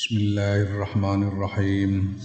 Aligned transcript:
Bismillahirrahmanirrahim. 0.00 2.16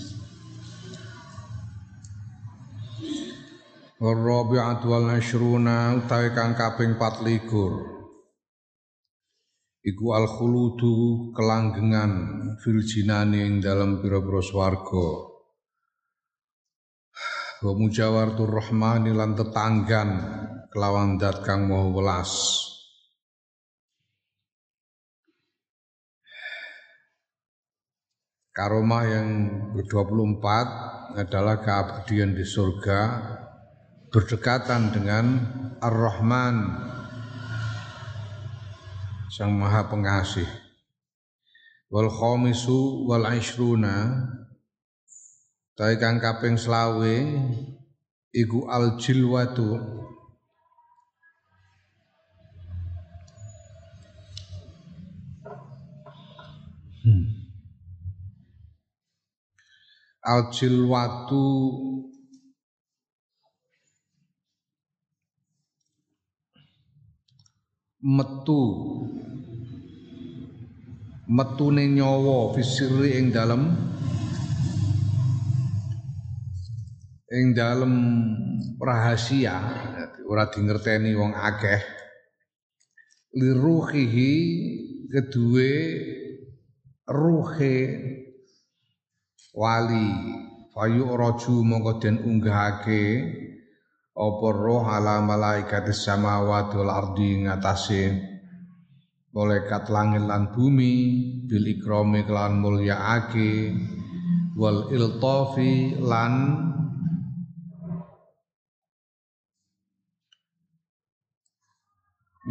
Warabi'at 4.00 4.80
wal 4.88 5.12
asyruna 5.12 6.00
utawi 6.00 6.32
kang 6.32 6.56
kaping 6.56 6.96
24. 6.96 9.92
Iku 9.92 10.06
al 10.16 10.24
khuludu 10.24 11.36
kelanggengan 11.36 12.12
fil 12.64 12.80
jinani 12.80 13.44
ing 13.44 13.60
dalam 13.60 14.00
pira-pira 14.00 14.40
swarga. 14.40 15.36
Wa 17.60 17.76
mujawartur 17.76 18.56
rahmani 18.56 19.12
lan 19.12 19.36
tetanggan 19.36 20.10
kelawan 20.72 21.20
dat 21.20 21.44
kang 21.44 21.68
maha 21.68 21.92
welas. 21.92 22.65
Karomah 28.56 29.04
yang 29.04 29.30
ke-24 29.76 30.46
adalah 31.20 31.60
keabadian 31.60 32.40
di 32.40 32.48
surga 32.48 33.00
berdekatan 34.08 34.96
dengan 34.96 35.26
Ar-Rahman 35.84 36.56
Sang 39.28 39.52
Maha 39.52 39.92
Pengasih. 39.92 40.48
Wal 41.92 42.08
khamisu 42.08 43.04
wal 43.04 43.28
ishruna 43.36 44.24
Tawi 45.76 46.00
kang 46.00 46.24
kaping 46.24 46.56
selawe 46.56 47.16
iku 48.32 48.72
al 48.72 48.96
jilwatu 48.96 49.76
hmm. 57.04 57.35
Al 60.26 60.50
jilwatu 60.50 61.46
metu. 68.02 68.62
Metune 71.26 71.90
nyawa 71.90 72.54
fisiri 72.54 73.18
ing 73.18 73.34
dalem. 73.34 73.74
Ing 77.34 77.58
dalem 77.58 77.94
rahasia. 78.78 79.58
Ora 80.30 80.50
dingerteni 80.54 81.18
wong 81.18 81.34
akeh. 81.34 81.82
Liruhihi 83.34 84.34
kedue 85.10 85.74
ruhe 87.10 87.76
wali. 89.56 90.08
Fayu 90.76 91.08
roju 91.16 91.64
mongko 91.64 92.04
den 92.04 92.20
unggahake 92.20 93.04
apa 94.16 94.48
roh 94.52 94.84
ala 94.84 95.24
malaikat 95.24 95.88
samawati 95.92 96.76
wal 96.80 96.92
ardi 96.92 97.48
ngatasé 97.48 98.04
malaikat 99.36 99.92
langit 99.92 100.24
lan 100.24 100.56
bumi 100.56 100.96
bil 101.48 101.64
ikrami 101.68 102.28
kelan 102.28 102.64
mulyaake 102.64 103.76
wal 104.56 104.88
iltafi 104.92 106.00
lan 106.00 106.34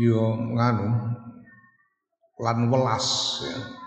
yo 0.00 0.36
nganu 0.52 0.88
lan 2.44 2.58
welas 2.68 3.08
ya 3.44 3.83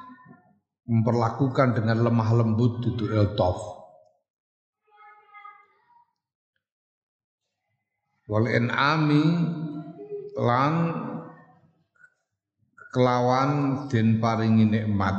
memperlakukan 0.87 1.75
dengan 1.75 2.07
lemah 2.07 2.29
lembut 2.31 2.79
itu 2.87 3.11
iltof 3.11 3.77
wal 8.27 8.47
en'ami 8.47 9.25
lan 10.35 10.73
kelawan 12.91 13.49
den 13.91 14.19
paringi 14.19 14.67
nikmat. 14.67 15.15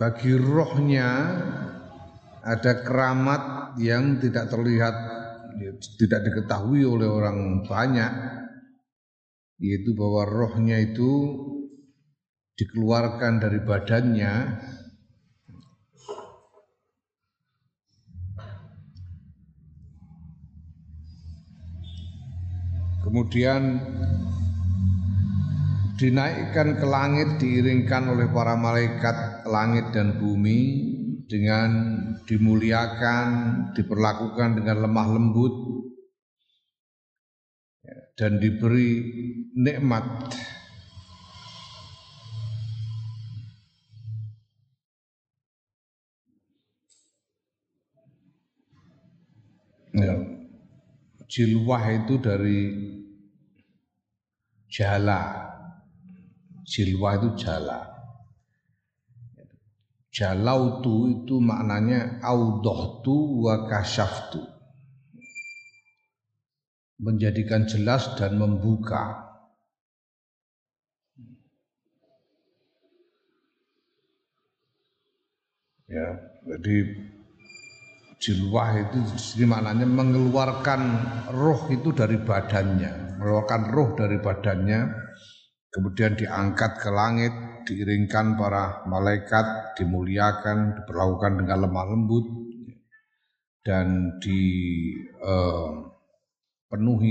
Bagi 0.00 0.32
rohnya 0.32 1.08
ada 2.40 2.72
keramat 2.80 3.76
yang 3.76 4.16
tidak 4.16 4.48
terlihat 4.48 4.96
tidak 6.00 6.20
diketahui 6.24 6.88
oleh 6.88 7.04
orang 7.04 7.68
banyak 7.68 8.12
yaitu 9.60 9.92
bahwa 9.92 10.24
rohnya 10.24 10.80
itu 10.80 11.36
dikeluarkan 12.60 13.40
dari 13.40 13.56
badannya 13.64 14.34
kemudian 23.00 23.80
dinaikkan 25.96 26.76
ke 26.76 26.86
langit 26.88 27.40
diiringkan 27.40 28.12
oleh 28.12 28.28
para 28.28 28.60
malaikat 28.60 29.48
langit 29.48 29.88
dan 29.96 30.20
bumi 30.20 30.60
dengan 31.24 31.96
dimuliakan 32.28 33.26
diperlakukan 33.72 34.60
dengan 34.60 34.84
lemah 34.84 35.08
lembut 35.16 35.54
dan 38.20 38.36
diberi 38.36 39.00
nikmat 39.56 40.04
Ya. 50.00 50.16
Jilwah 51.30 51.84
itu 51.94 52.18
dari 52.18 52.60
jala. 54.66 55.46
Jilwah 56.66 57.20
itu 57.20 57.28
jala. 57.38 57.90
Jalautu 60.10 61.06
itu 61.06 61.38
maknanya 61.38 62.18
audohtu 62.18 63.46
wa 63.46 63.70
kasyaftu. 63.70 64.42
Menjadikan 66.98 67.64
jelas 67.70 68.18
dan 68.18 68.34
membuka. 68.36 69.30
Ya, 75.86 76.18
jadi 76.46 77.09
jilwah 78.20 78.76
itu 78.76 79.00
jadi 79.16 79.48
maknanya 79.48 79.88
mengeluarkan 79.88 80.80
roh 81.32 81.72
itu 81.72 81.96
dari 81.96 82.20
badannya, 82.20 83.16
mengeluarkan 83.16 83.72
roh 83.72 83.96
dari 83.96 84.20
badannya, 84.20 84.92
kemudian 85.72 86.20
diangkat 86.20 86.84
ke 86.84 86.92
langit, 86.92 87.32
diiringkan 87.64 88.36
para 88.36 88.84
malaikat, 88.84 89.72
dimuliakan, 89.80 90.76
diperlakukan 90.76 91.40
dengan 91.40 91.64
lemah 91.64 91.86
lembut, 91.88 92.28
dan 93.64 94.20
dipenuhi 94.20 94.60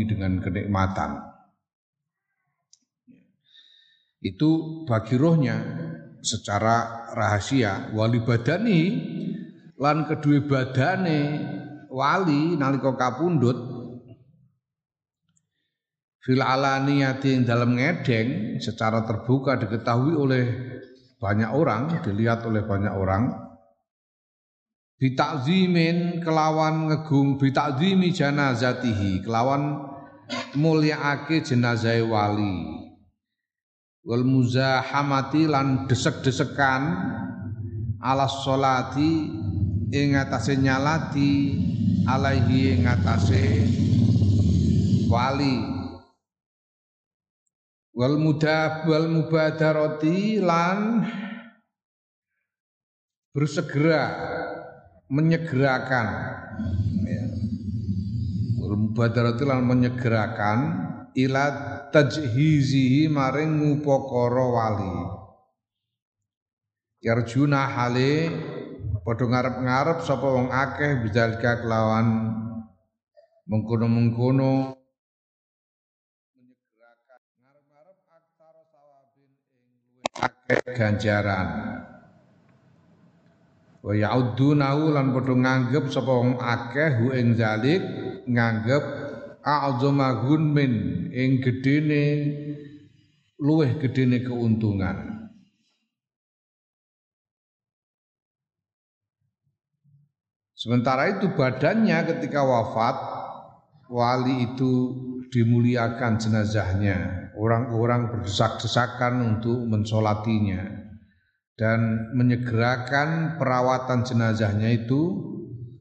dengan 0.06 0.38
kenikmatan. 0.46 1.26
Itu 4.22 4.84
bagi 4.86 5.16
rohnya 5.18 5.58
secara 6.22 7.08
rahasia 7.16 7.96
wali 7.96 8.20
badani 8.20 9.18
lan 9.79 10.03
kedua 10.06 10.44
badane 10.44 11.19
wali 11.88 12.59
nalika 12.59 12.94
kapundhut 13.00 13.79
fil 16.19 16.44
alaniyati 16.44 17.47
dalam 17.47 17.79
ngedeng 17.79 18.59
secara 18.59 19.07
terbuka 19.07 19.56
diketahui 19.56 20.13
oleh 20.13 20.45
banyak 21.19 21.51
orang, 21.51 21.99
dilihat 21.99 22.47
oleh 22.47 22.64
banyak 22.64 22.93
orang. 22.96 23.23
Bitakzimin 24.99 26.20
kelawan 26.20 26.91
ngegung 26.91 27.40
bitakzimi 27.40 28.11
janazatihi 28.11 29.23
kelawan 29.23 29.79
mulyaake 30.59 31.40
jenazah 31.40 32.03
wali. 32.03 32.67
Wal 34.03 34.28
muzahamati 34.28 35.47
lan 35.47 35.87
desek-desekan 35.87 36.82
alas 37.99 38.43
solati 38.43 39.28
ing 39.90 40.14
atase 40.14 40.53
nyalati 40.53 41.58
alaihi 42.06 42.78
ing 42.78 42.86
atase 42.86 43.66
wali. 45.09 45.82
Wal 47.97 48.16
mudab 48.16 48.88
wal 48.88 49.09
mubadarati 49.09 50.40
lan 50.40 51.03
bersegera 53.34 54.03
menyegerakan. 55.09 56.08
Ya. 57.03 57.26
wal 58.62 58.76
mubadarati 58.78 59.44
lan 59.44 59.66
menyegerakan 59.66 60.59
ila 61.18 61.46
tajhizihi 61.90 63.09
maring 63.09 63.58
ngupakara 63.58 64.46
wali. 64.47 64.96
Yarjuna 67.03 67.68
hale 67.68 68.14
padha 69.09 69.26
ngarep-ngarep 69.26 70.06
sapa 70.06 70.28
wong 70.29 70.53
akeh 70.53 71.02
bidzalika 71.02 71.66
kelawan 71.66 72.29
mengkono-mengkono. 73.50 74.78
Menyegerakan 76.38 77.22
ngarep-ngarep 77.41 77.97
sawabin 78.38 79.34
ing 79.58 80.06
akeh 80.14 80.61
ganjaran. 80.78 81.50
Wa 83.82 83.94
ya'uddunahu 83.97 84.94
lan 84.94 85.09
padha 85.09 85.34
nganggep 85.34 85.90
sapa 85.90 86.14
wong 86.14 86.38
akeh 86.38 87.02
hu 87.02 87.09
ing 87.09 87.34
zalik 87.34 87.82
nganggep 88.29 88.84
a'zama 89.41 90.22
gunmin 90.22 91.09
ing 91.09 91.41
gedene 91.41 92.06
luwih 93.41 93.73
gedene 93.82 94.22
keuntungan 94.22 95.19
Sementara 100.59 101.08
itu 101.16 101.32
badannya 101.40 102.03
ketika 102.03 102.44
wafat 102.44 103.00
wali 103.88 104.52
itu 104.52 104.91
dimuliakan 105.32 106.20
jenazahnya. 106.20 107.32
Orang-orang 107.40 108.11
berdesak-desakan 108.11 109.23
untuk 109.23 109.56
mensolatinya 109.64 110.67
dan 111.56 112.11
menyegerakan 112.11 113.40
perawatan 113.40 114.03
jenazahnya 114.03 114.84
itu 114.84 115.32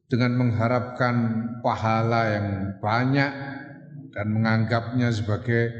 dengan 0.06 0.38
mengharapkan 0.38 1.14
pahala 1.58 2.38
yang 2.38 2.48
banyak 2.78 3.32
dan 4.14 4.26
menganggapnya 4.30 5.10
sebagai 5.10 5.75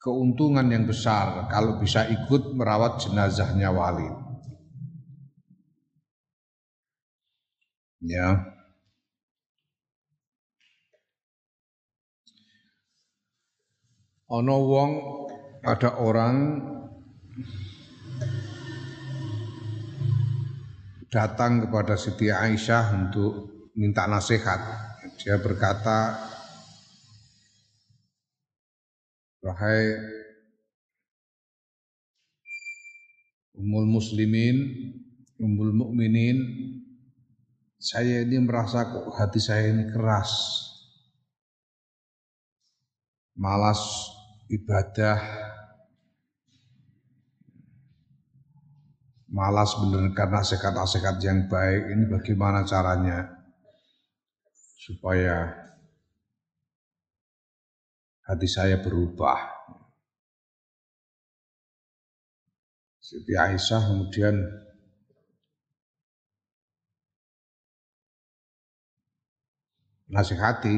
keuntungan 0.00 0.72
yang 0.72 0.88
besar 0.88 1.52
kalau 1.52 1.76
bisa 1.76 2.08
ikut 2.08 2.56
merawat 2.56 2.96
jenazahnya 2.96 3.68
wali. 3.68 4.21
Ya. 8.02 8.42
Ono 14.26 14.56
wong 14.66 14.90
ada 15.62 16.02
orang 16.02 16.58
datang 21.06 21.62
kepada 21.62 21.94
Siti 21.94 22.26
Aisyah 22.26 23.06
untuk 23.06 23.70
minta 23.78 24.10
nasihat. 24.10 24.58
Dia 25.22 25.38
berkata, 25.38 26.18
Wahai 29.46 29.94
Ummul 33.54 33.86
Muslimin, 33.86 34.56
Ummul 35.38 35.70
Mukminin, 35.70 36.38
saya 37.82 38.22
ini 38.22 38.38
merasa 38.38 38.86
kok 38.86 39.10
hati 39.18 39.42
saya 39.42 39.74
ini 39.74 39.90
keras. 39.90 40.30
Malas 43.34 43.82
ibadah. 44.46 45.18
Malas 49.26 49.74
mendengarkan 49.82 50.30
nasihat-nasihat 50.30 51.18
yang 51.26 51.50
baik. 51.50 51.82
Ini 51.90 52.04
bagaimana 52.06 52.62
caranya 52.62 53.34
supaya 54.78 55.50
hati 58.22 58.46
saya 58.46 58.78
berubah. 58.78 59.42
Siti 63.02 63.34
Aisyah 63.34 63.90
kemudian 63.90 64.61
nasihati 70.12 70.76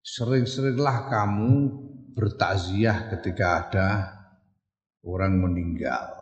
sering-seringlah 0.00 1.12
kamu 1.12 1.52
bertakziah 2.16 3.12
ketika 3.12 3.46
ada 3.68 3.88
orang 5.04 5.36
meninggal. 5.36 6.16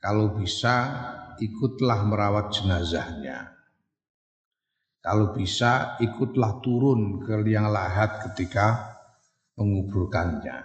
Kalau 0.00 0.32
bisa 0.40 0.74
ikutlah 1.36 2.08
merawat 2.08 2.56
jenazahnya. 2.56 3.52
Kalau 4.98 5.36
bisa 5.36 6.00
ikutlah 6.02 6.58
turun 6.64 7.22
ke 7.22 7.34
liang 7.44 7.70
lahat 7.70 8.24
ketika 8.28 8.96
menguburkannya. 9.54 10.64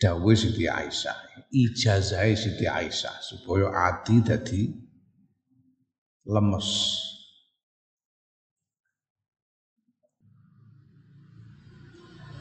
Dawuh 0.00 0.32
Siti 0.32 0.64
Aisyah, 0.64 1.44
ijazah 1.52 2.24
Siti 2.32 2.64
Aisyah 2.64 3.20
supaya 3.20 3.68
ati 3.92 4.24
dadi 4.24 4.62
lemes. 6.24 6.68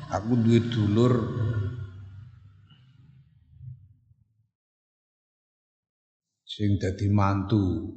Aku 0.09 0.33
duwe 0.41 0.57
dulur 0.73 1.13
sing 6.47 6.81
dadi 6.81 7.11
mantu. 7.13 7.94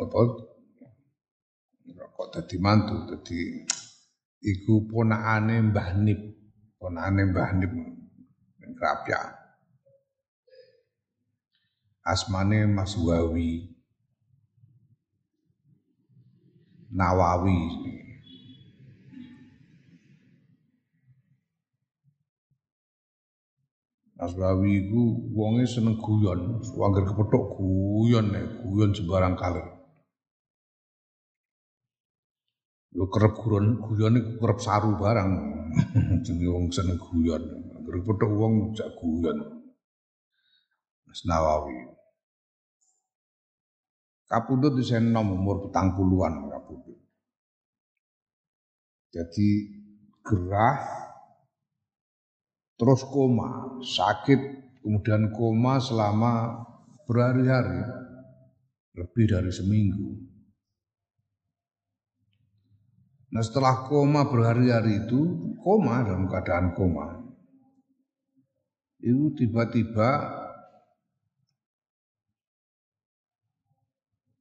Apa 0.00 0.20
kok 2.16 2.28
dadi 2.32 2.56
mantu 2.56 3.04
dadi 3.04 3.36
iku 4.40 4.88
ponakane 4.88 5.60
Mbah 5.68 5.90
Nip. 6.00 6.20
Ponakane 6.80 7.22
Mbah 7.28 7.50
Nip 7.60 7.72
Rapya. 8.78 9.20
Asmane 12.06 12.66
Mas 12.66 12.96
Wawi. 12.96 13.70
Nawawi. 16.90 17.58
Mas 24.20 24.36
Wawi 24.36 24.84
iku 24.84 25.32
wonge 25.32 25.64
seneng 25.64 25.96
guyon, 25.96 26.60
angger 26.60 27.08
kepethuk 27.08 27.56
guyon 27.56 28.26
nek 28.28 28.60
guyon 28.68 28.92
sembarang 28.92 29.32
kali. 29.32 29.64
Lu 32.90 33.08
kerep 33.08 33.32
guyon, 33.38 33.80
guyon 33.80 34.20
iku 34.20 34.30
kerep 34.44 34.58
saru 34.60 34.92
barang. 34.98 35.30
Jenenge 36.26 36.52
wong 36.52 36.66
seneng 36.68 36.98
guyon. 37.00 37.59
Berikut 37.90 38.22
wong 38.22 38.70
jak 38.78 38.86
guyon. 38.94 39.66
Mas 41.10 41.26
Nawawi. 41.26 41.90
Kapundhut 44.30 44.78
di 44.78 44.86
nom 45.10 45.34
umur 45.34 45.66
petang 45.66 45.98
puluhan 45.98 46.46
kapundhut. 46.46 47.02
Jadi 49.10 49.74
gerah 50.22 50.78
terus 52.78 53.02
koma, 53.10 53.82
sakit 53.82 54.38
kemudian 54.86 55.34
koma 55.34 55.82
selama 55.82 56.62
berhari-hari 57.10 57.82
lebih 58.94 59.34
dari 59.34 59.50
seminggu. 59.50 60.30
Nah 63.34 63.42
setelah 63.42 63.82
koma 63.90 64.30
berhari-hari 64.30 65.10
itu 65.10 65.18
koma 65.58 66.06
dalam 66.06 66.30
keadaan 66.30 66.78
koma 66.78 67.29
itu 69.00 69.32
tiba-tiba 69.36 70.08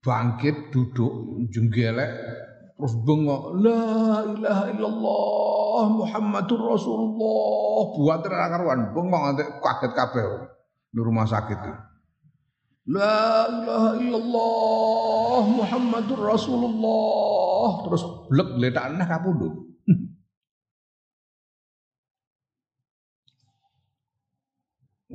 bangkit 0.03 0.71
duduk 0.71 1.43
jenggelek 1.51 2.11
terus 2.75 2.95
bengok 3.03 3.59
la 3.59 3.83
ilaha 4.23 4.63
illallah 4.71 5.83
Muhammadur 5.87 6.75
Rasulullah. 6.75 7.95
Buat 7.95 8.23
karuan 8.27 8.91
bengok 8.91 9.21
nanti 9.31 9.43
kaget 9.47 9.91
kabeh 9.95 10.23
di 10.91 10.99
rumah 10.99 11.23
sakit 11.23 11.55
itu. 11.59 11.73
La 12.89 13.47
ilaha 13.47 13.91
illallah 13.99 15.41
Muhammadur 15.47 16.19
Rasulullah. 16.19 17.67
Terus 17.87 18.01
blek 18.27 18.49
letak 18.59 18.85
nah 18.95 19.07
kapundhut 19.07 19.55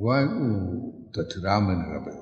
Wah 0.05 0.21
itu 0.21 0.45
dadi 1.09 1.37
ramen 1.41 1.81
kabeh. 1.81 2.13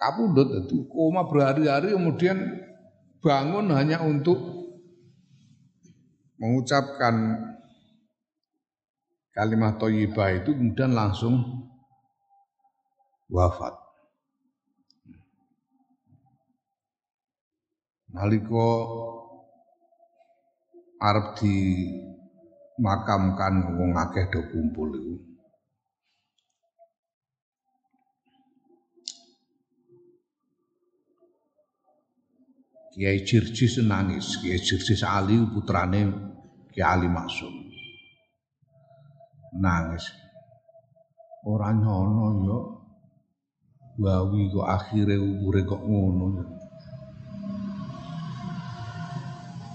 Kapundhut 0.00 0.48
itu 0.64 0.88
koma 0.88 1.28
berhari-hari 1.28 1.92
kemudian 1.92 2.40
bangun 3.20 3.76
hanya 3.76 4.00
untuk 4.00 4.40
mengucapkan 6.40 7.44
kalimat 9.36 9.76
thayyibah 9.76 10.40
itu 10.40 10.56
kemudian 10.56 10.96
langsung 10.96 11.44
wafat. 13.28 13.76
Naliko 18.16 18.64
arep 20.96 21.36
di 21.36 21.52
makamkan 22.76 23.72
wong 23.76 23.96
akeh 23.96 24.28
do 24.28 24.40
kumpul 24.52 24.92
iku. 24.92 25.14
Kiai 32.96 33.20
Jirjis 33.28 33.76
nangis, 33.84 34.40
Kiai 34.40 34.56
Jirjis 34.56 35.04
Ali 35.04 35.36
putrane 35.52 36.00
Kiai 36.72 36.88
Ali 36.96 37.08
Maksum. 37.12 37.52
Nangis. 39.60 40.04
Ora 41.44 41.76
nyono 41.76 42.26
yo. 42.44 42.58
Wawi 43.96 44.52
kok 44.52 44.68
akhire 44.68 45.16
umure 45.16 45.64
kok 45.64 45.80
ngono 45.80 46.55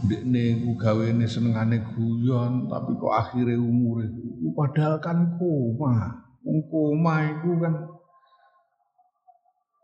ya. 0.01 0.07
Dekne 0.09 0.65
ku 0.65 0.73
gawene 0.73 1.29
senengane 1.29 1.85
guyon 1.93 2.65
tapi 2.65 2.91
kok 2.97 3.13
akhire 3.13 3.53
umure 3.53 4.09
padahal 4.57 4.97
kan 4.97 5.37
koma. 5.37 6.25
Koma 6.41 7.15
itu 7.29 7.49
kan 7.61 7.73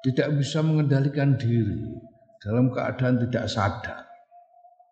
tidak 0.01 0.41
bisa 0.41 0.65
mengendalikan 0.65 1.37
diri 1.37 1.77
dalam 2.41 2.73
keadaan 2.73 3.21
tidak 3.27 3.45
sadar. 3.45 4.07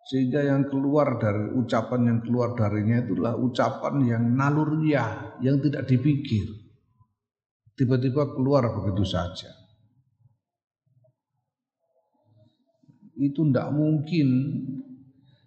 Sehingga 0.05 0.45
yang 0.45 0.69
keluar 0.69 1.17
dari 1.17 1.49
ucapan 1.57 2.01
yang 2.05 2.19
keluar 2.21 2.53
darinya 2.53 3.01
itulah 3.01 3.33
ucapan 3.41 4.05
yang 4.05 4.23
naluriah, 4.37 5.41
yang 5.41 5.57
tidak 5.57 5.89
dipikir. 5.89 6.45
Tiba-tiba 7.73 8.29
keluar 8.37 8.69
begitu 8.69 9.01
saja. 9.01 9.49
Itu 13.17 13.49
tidak 13.49 13.73
mungkin 13.73 14.27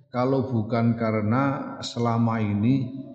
kalau 0.08 0.48
bukan 0.48 0.96
karena 0.96 1.76
selama 1.84 2.40
ini 2.40 3.06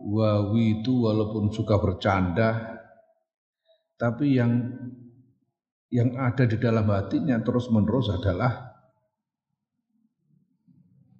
Wawi 0.00 0.80
itu 0.80 1.06
walaupun 1.06 1.52
suka 1.52 1.76
bercanda 1.76 2.80
tapi 4.00 4.40
yang 4.40 4.74
yang 5.92 6.16
ada 6.16 6.48
di 6.48 6.56
dalam 6.56 6.88
hatinya 6.88 7.36
terus 7.44 7.68
menerus 7.68 8.08
adalah 8.08 8.70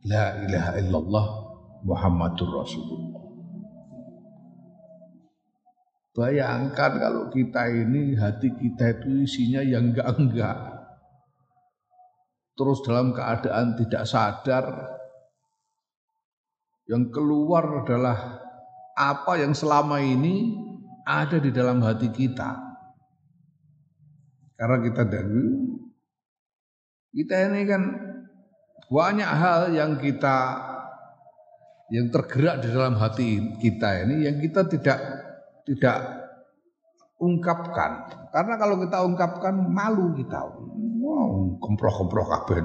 La 0.08 0.32
ilaha 0.40 0.80
illallah 0.80 1.26
Muhammadur 1.84 2.64
Rasulullah. 2.64 3.20
Bayangkan 6.16 6.92
kalau 6.96 7.28
kita 7.28 7.68
ini 7.68 8.16
hati 8.16 8.48
kita 8.48 8.96
itu 8.96 9.28
isinya 9.28 9.60
yang 9.60 9.92
enggak-enggak. 9.92 10.79
Terus 12.60 12.84
dalam 12.84 13.16
keadaan 13.16 13.72
tidak 13.80 14.04
sadar 14.04 14.68
yang 16.84 17.08
keluar 17.08 17.80
adalah 17.80 18.44
apa 18.92 19.40
yang 19.40 19.56
selama 19.56 19.96
ini 20.04 20.60
ada 21.08 21.40
di 21.40 21.48
dalam 21.48 21.80
hati 21.80 22.12
kita. 22.12 22.60
Karena 24.60 24.76
kita 24.84 25.08
dari 25.08 25.48
kita 27.16 27.34
ini 27.48 27.60
kan 27.64 27.82
banyak 28.92 29.30
hal 29.40 29.72
yang 29.72 29.96
kita 29.96 30.60
yang 31.88 32.12
tergerak 32.12 32.60
di 32.60 32.68
dalam 32.68 33.00
hati 33.00 33.56
kita 33.56 34.04
ini 34.04 34.28
yang 34.28 34.36
kita 34.36 34.68
tidak 34.68 35.00
tidak 35.64 36.19
ungkapkan. 37.20 38.08
Karena 38.32 38.54
kalau 38.56 38.80
kita 38.80 39.04
ungkapkan 39.04 39.54
malu 39.68 40.16
kita. 40.16 40.40
Wow, 41.00 41.60
komproh-komproh 41.60 42.26
kabeh 42.26 42.64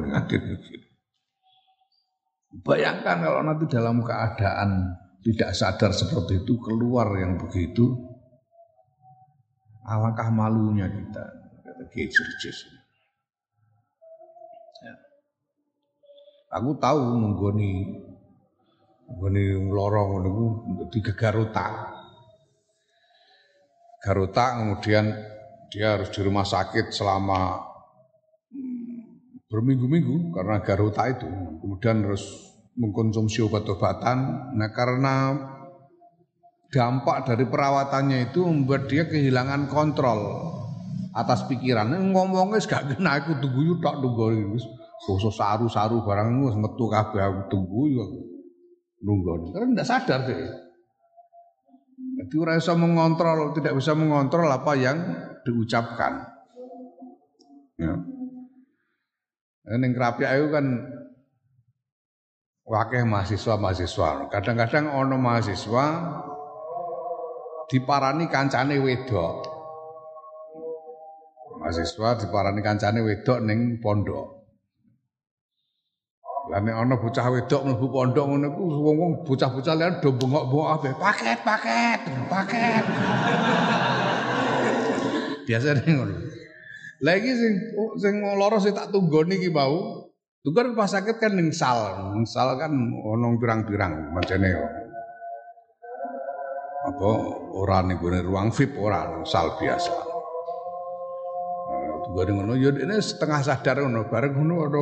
Bayangkan 2.64 3.20
kalau 3.20 3.44
nanti 3.44 3.68
dalam 3.68 4.00
keadaan 4.00 4.96
tidak 5.26 5.52
sadar 5.52 5.92
seperti 5.92 6.46
itu 6.46 6.56
keluar 6.62 7.12
yang 7.20 7.36
begitu 7.36 7.98
alangkah 9.86 10.30
malunya 10.34 10.90
kita 10.90 11.26
kata 11.66 11.84
Ya. 14.86 14.94
Aku 16.62 16.78
tahu 16.78 17.00
menggoni 17.22 18.02
menggoni 19.10 19.44
lorong 19.70 20.12
niku 20.26 20.46
di 20.90 21.00
Garota. 21.02 21.95
Garota 24.06 24.62
kemudian 24.62 25.10
dia 25.74 25.98
harus 25.98 26.14
di 26.14 26.22
rumah 26.22 26.46
sakit 26.46 26.94
selama 26.94 27.58
hmm, 28.54 29.50
berminggu-minggu 29.50 30.30
karena 30.30 30.62
Garota 30.62 31.10
itu. 31.10 31.26
Kemudian 31.58 32.06
harus 32.06 32.54
mengkonsumsi 32.78 33.42
obat-obatan. 33.42 34.54
Nah 34.54 34.70
karena 34.70 35.34
dampak 36.70 37.26
dari 37.26 37.50
perawatannya 37.50 38.30
itu 38.30 38.46
membuat 38.46 38.86
dia 38.86 39.10
kehilangan 39.10 39.66
kontrol 39.74 40.54
atas 41.16 41.48
pikiran 41.48 41.88
ngomongnya 42.12 42.60
gak 42.60 42.92
kena 42.92 43.24
aku 43.24 43.40
tunggu 43.40 43.64
yuk 43.64 43.80
tak 43.80 44.04
tunggu 44.04 44.52
wis 44.52 44.68
bosok 45.08 45.32
saru-saru 45.32 46.04
barang 46.04 46.44
wis 46.44 46.60
metu 46.60 46.92
kabeh 46.92 47.24
aku 47.24 47.42
tunggu 47.48 47.82
yuk 47.88 48.10
nunggu 49.00 49.56
karena 49.56 49.72
tidak 49.72 49.88
sadar 49.88 50.20
deh 50.28 50.65
jadi 51.96 52.36
orang 52.42 52.60
bisa 52.60 52.74
mengontrol 52.76 53.40
tidak 53.56 53.74
bisa 53.80 53.92
mengontrol 53.96 54.48
apa 54.52 54.72
yang 54.76 54.98
diucapkan. 55.48 56.28
Ya. 57.80 57.96
Ini 59.66 59.88
kerapi 59.96 60.24
ayu 60.28 60.52
kan 60.52 60.66
wakil 62.66 63.06
mahasiswa 63.06 63.56
mahasiswa 63.62 64.30
kadang-kadang 64.30 64.90
ono 64.92 65.16
mahasiswa 65.18 65.86
diparani 67.72 68.26
kancane 68.28 68.78
wedok. 68.78 69.36
Mahasiswa 71.64 72.10
diparani 72.22 72.62
kancane 72.62 73.00
wedok 73.02 73.40
ning 73.42 73.80
pondok. 73.82 74.35
Lah 76.46 76.62
nek 76.62 76.78
ana 76.78 76.96
bocah 77.02 77.26
wedok 77.34 77.62
mlebu 77.66 77.88
pondok 77.90 78.26
ngono 78.30 78.48
iku 78.54 78.64
wong-wong 78.86 79.12
bocah-bocah 79.26 79.74
liyan 79.74 79.94
do 79.98 80.14
bengok-bengok 80.14 80.68
ape, 80.78 80.90
paket, 81.02 81.40
paket, 81.42 82.00
paket. 82.30 82.84
Biasa 85.50 85.82
ngono. 85.90 86.16
Lagi 87.02 87.32
sing 87.34 87.54
sing 87.98 88.14
loro 88.22 88.62
sing 88.62 88.78
tak 88.78 88.94
tunggoni 88.94 89.42
iki 89.42 89.50
mau. 89.50 90.06
Tunggu 90.46 90.78
pas 90.78 90.86
sakit 90.86 91.18
kan 91.18 91.34
ning 91.34 91.50
sal. 91.50 92.14
Ning 92.14 92.30
sal 92.30 92.54
kan 92.62 92.70
ono 92.94 93.34
pirang-pirang 93.42 94.14
macane 94.14 94.50
apa 96.86 97.12
ora 97.58 97.82
ning 97.82 97.98
ruang 97.98 98.54
VIP 98.54 98.78
ora 98.78 99.26
sal 99.26 99.58
biasa. 99.58 100.15
Bareng 102.16 102.40
ngono 102.40 102.56
ya 102.56 102.72
ini 102.72 102.96
setengah 102.96 103.44
sadar 103.44 103.84
ngono, 103.84 104.08
bareng 104.08 104.40
ngono 104.40 104.64
ana 104.64 104.80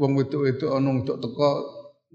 wong 0.00 0.16
wedok-wedok 0.16 0.72
ana 0.72 0.88
wedok 0.96 1.20
teko 1.20 1.48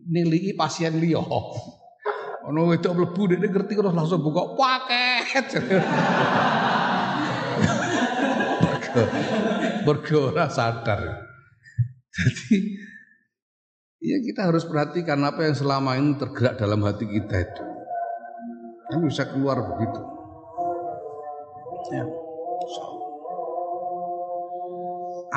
niliki 0.10 0.58
pasien 0.58 0.98
liya. 0.98 1.22
Ana 2.48 2.64
wedok 2.64 2.96
mlebu 2.96 3.28
dekne 3.28 3.52
ngerti 3.52 3.76
terus 3.76 3.92
langsung 3.92 4.24
buka 4.24 4.56
paket. 4.56 5.46
Mergo 9.86 10.32
sadar. 10.48 11.28
Jadi 12.18 12.58
ya 14.00 14.18
kita 14.24 14.48
harus 14.48 14.64
perhatikan 14.64 15.22
apa 15.28 15.44
yang 15.44 15.60
selama 15.60 16.00
ini 16.00 16.16
tergerak 16.16 16.56
dalam 16.56 16.82
hati 16.88 17.04
kita 17.04 17.36
itu. 17.36 17.64
Kan 18.96 19.04
bisa 19.04 19.28
keluar 19.28 19.60
begitu. 19.60 20.02
Ya. 21.92 22.27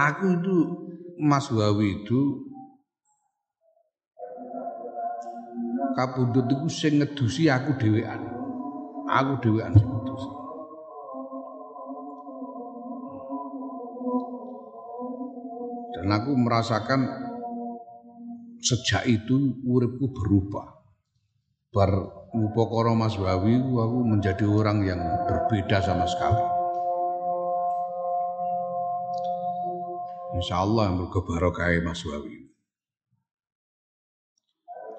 Aku 0.01 0.27
itu 0.41 0.57
Mas 1.21 1.53
Wawi 1.53 2.01
itu 2.01 2.21
kapundhut 5.93 6.49
iku 6.49 6.69
sing 6.73 7.03
ngedusi 7.03 7.53
aku 7.53 7.77
dhewean. 7.77 8.21
Aku 9.11 9.33
dhewean 9.45 9.77
sing 9.77 9.89
ngedusi. 9.89 10.31
Dan 16.01 16.07
aku 16.09 16.31
merasakan 16.33 17.01
sejak 18.65 19.05
itu 19.05 19.61
uripku 19.69 20.09
berubah. 20.17 20.81
Bar 21.71 21.93
Mas 22.97 23.15
Wawi 23.21 23.61
aku 23.61 23.99
menjadi 24.07 24.49
orang 24.49 24.81
yang 24.87 25.01
berbeda 25.29 25.85
sama 25.85 26.09
sekali. 26.09 26.60
Insya 30.39 30.63
Allah 30.63 30.95
yang 30.95 31.11
barokah 31.27 31.75
Mas 31.83 32.03
Wawi. 32.07 32.47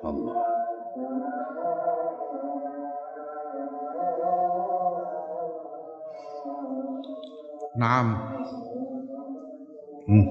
Allah. 0.02 0.36
Naam. 7.80 8.08
Hmm. 10.12 10.28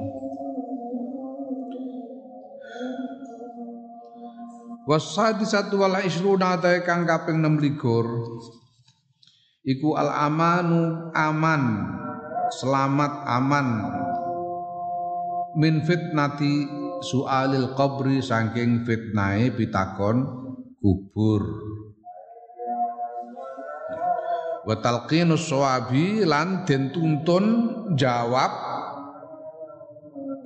Wasadi 4.85 5.47
satu 5.47 5.81
wala 5.81 6.03
isruna 6.03 6.59
tae 6.59 6.83
kang 6.83 7.07
kaping 7.07 7.39
6 7.41 7.63
iku 9.63 9.95
al 9.95 10.11
amanu 10.11 11.13
aman 11.15 11.63
selamat 12.51 13.13
aman 13.29 13.67
min 15.61 15.85
fitnati 15.85 16.65
sualil 17.05 17.77
qabri 17.77 18.25
saking 18.25 18.89
fitnahe 18.89 19.53
pitakon 19.53 20.25
kubur 20.81 21.45
wa 24.65 24.75
talqinus 24.81 25.45
sawabi 25.53 26.25
lan 26.25 26.65
den 26.65 26.89
tuntun 26.89 27.45
jawab 27.93 28.53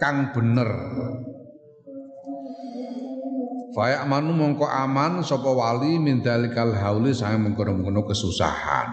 kang 0.03 0.35
bener 0.35 0.71
Faya 3.75 4.07
manu 4.07 4.31
mongko 4.39 4.71
aman 4.71 5.27
sapa 5.27 5.51
wali 5.51 5.99
min 5.99 6.23
dalikal 6.23 6.71
hauli 6.79 7.11
sange 7.11 7.43
mengkono-mengkono 7.43 8.07
kesusahan. 8.07 8.87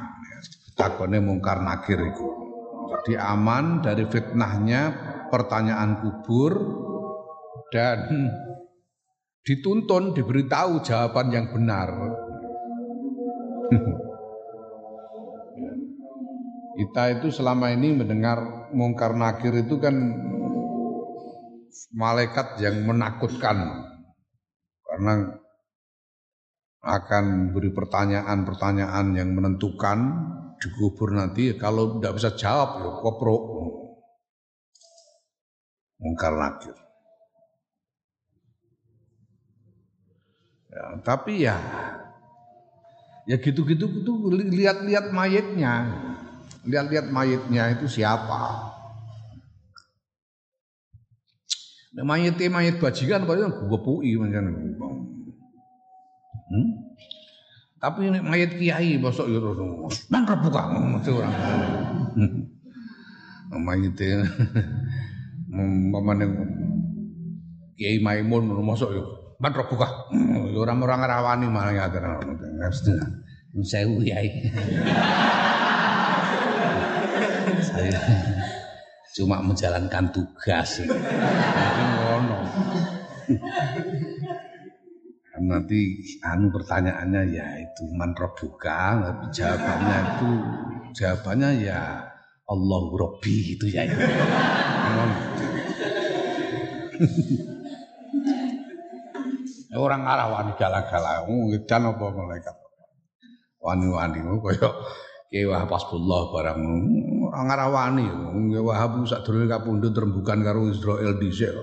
Takone 0.74 1.22
mungkar 1.22 1.62
nakir 1.62 2.02
iku. 2.02 2.26
Jadi 2.90 3.14
aman 3.14 3.86
dari 3.86 4.10
fitnahnya 4.10 5.11
pertanyaan 5.32 6.04
kubur 6.04 6.54
dan 7.72 8.30
dituntun 9.48 10.14
diberitahu 10.14 10.84
jawaban 10.84 11.32
yang 11.32 11.48
benar. 11.50 11.90
Kita 16.72 17.04
itu 17.14 17.32
selama 17.32 17.72
ini 17.72 17.94
mendengar 17.96 18.70
mungkar 18.76 19.16
nakir 19.16 19.54
itu 19.56 19.80
kan 19.80 19.96
malaikat 21.96 22.60
yang 22.64 22.84
menakutkan. 22.88 23.88
Karena 24.84 25.40
akan 26.82 27.54
beri 27.54 27.70
pertanyaan-pertanyaan 27.72 29.14
yang 29.14 29.30
menentukan 29.32 30.00
di 30.58 30.68
kubur 30.74 31.14
nanti. 31.14 31.54
Kalau 31.56 32.00
tidak 32.00 32.14
bisa 32.18 32.30
jawab 32.36 32.70
ya 32.82 32.90
kopro 33.00 33.36
mungkar 36.02 36.34
nakir 36.34 36.76
ya, 40.74 40.84
tapi 41.06 41.46
ya 41.46 41.56
ya 43.30 43.38
gitu-gitu 43.38 43.86
itu 43.86 44.14
lihat-lihat 44.34 45.14
mayatnya 45.14 45.94
lihat-lihat 46.66 47.14
mayatnya 47.14 47.78
itu 47.78 47.86
siapa 47.86 48.72
Nek 51.92 52.08
mayit 52.08 52.40
mayit 52.40 52.80
bajingan 52.80 53.28
kaya 53.28 53.52
gepui 53.52 54.16
pancen. 54.16 54.48
Hmm? 56.48 56.68
Tapi 57.84 58.08
nek 58.08 58.24
mayit 58.24 58.56
kiai 58.56 58.96
bosok 58.96 59.28
yo 59.28 59.44
terus 59.44 60.08
nang 60.08 60.24
rebuka 60.24 60.72
mesti 60.72 61.12
orang. 61.12 61.36
Hmm. 62.16 62.48
Mayit 63.60 64.00
mamane 65.52 66.26
Kiai 67.76 67.98
Maimun 68.00 68.48
mosok 68.62 68.90
yo 68.94 69.04
man 69.42 69.52
rebuka. 69.58 70.08
Yo 70.54 70.62
ora 70.62 70.78
ora 70.78 70.96
ngrawani 71.02 71.50
malah 71.50 71.74
ngaten. 71.74 72.06
Sewu 73.66 74.00
kiai. 74.00 74.30
Saya 77.60 78.00
cuma 79.18 79.44
menjalankan 79.44 80.14
tugas. 80.14 80.86
Jadi 80.86 81.84
ngono. 82.00 82.40
Nanti 85.42 85.98
anu 86.22 86.54
pertanyaannya 86.54 87.22
ya 87.34 87.48
itu 87.66 87.90
man 87.98 88.14
buka, 88.14 89.02
tapi 89.02 89.26
jawabannya 89.34 89.98
itu 90.06 90.30
jawabannya 91.02 91.50
ya 91.66 91.82
Allah 92.46 92.82
Robbi 92.94 93.58
itu 93.58 93.66
ya. 93.74 93.90
Orang 99.72 100.04
arah 100.04 100.28
wani 100.30 100.52
galak-galak, 100.60 101.26
ngedan 101.26 101.96
apa 101.96 102.06
malaikat. 102.12 102.56
Wani-wani 103.62 104.20
kaya 104.42 104.70
Kiai 105.32 105.48
Wahab 105.48 105.72
Hasbullah 105.72 106.28
barang 106.34 106.60
ora 107.24 107.40
ngarawani 107.48 108.04
Kiai 108.52 108.60
Wahab 108.60 109.06
sadurunge 109.08 109.48
kapundhut 109.48 109.96
rembukan 109.96 110.44
karo 110.44 110.68
Israel 110.68 111.16
dhisik. 111.16 111.56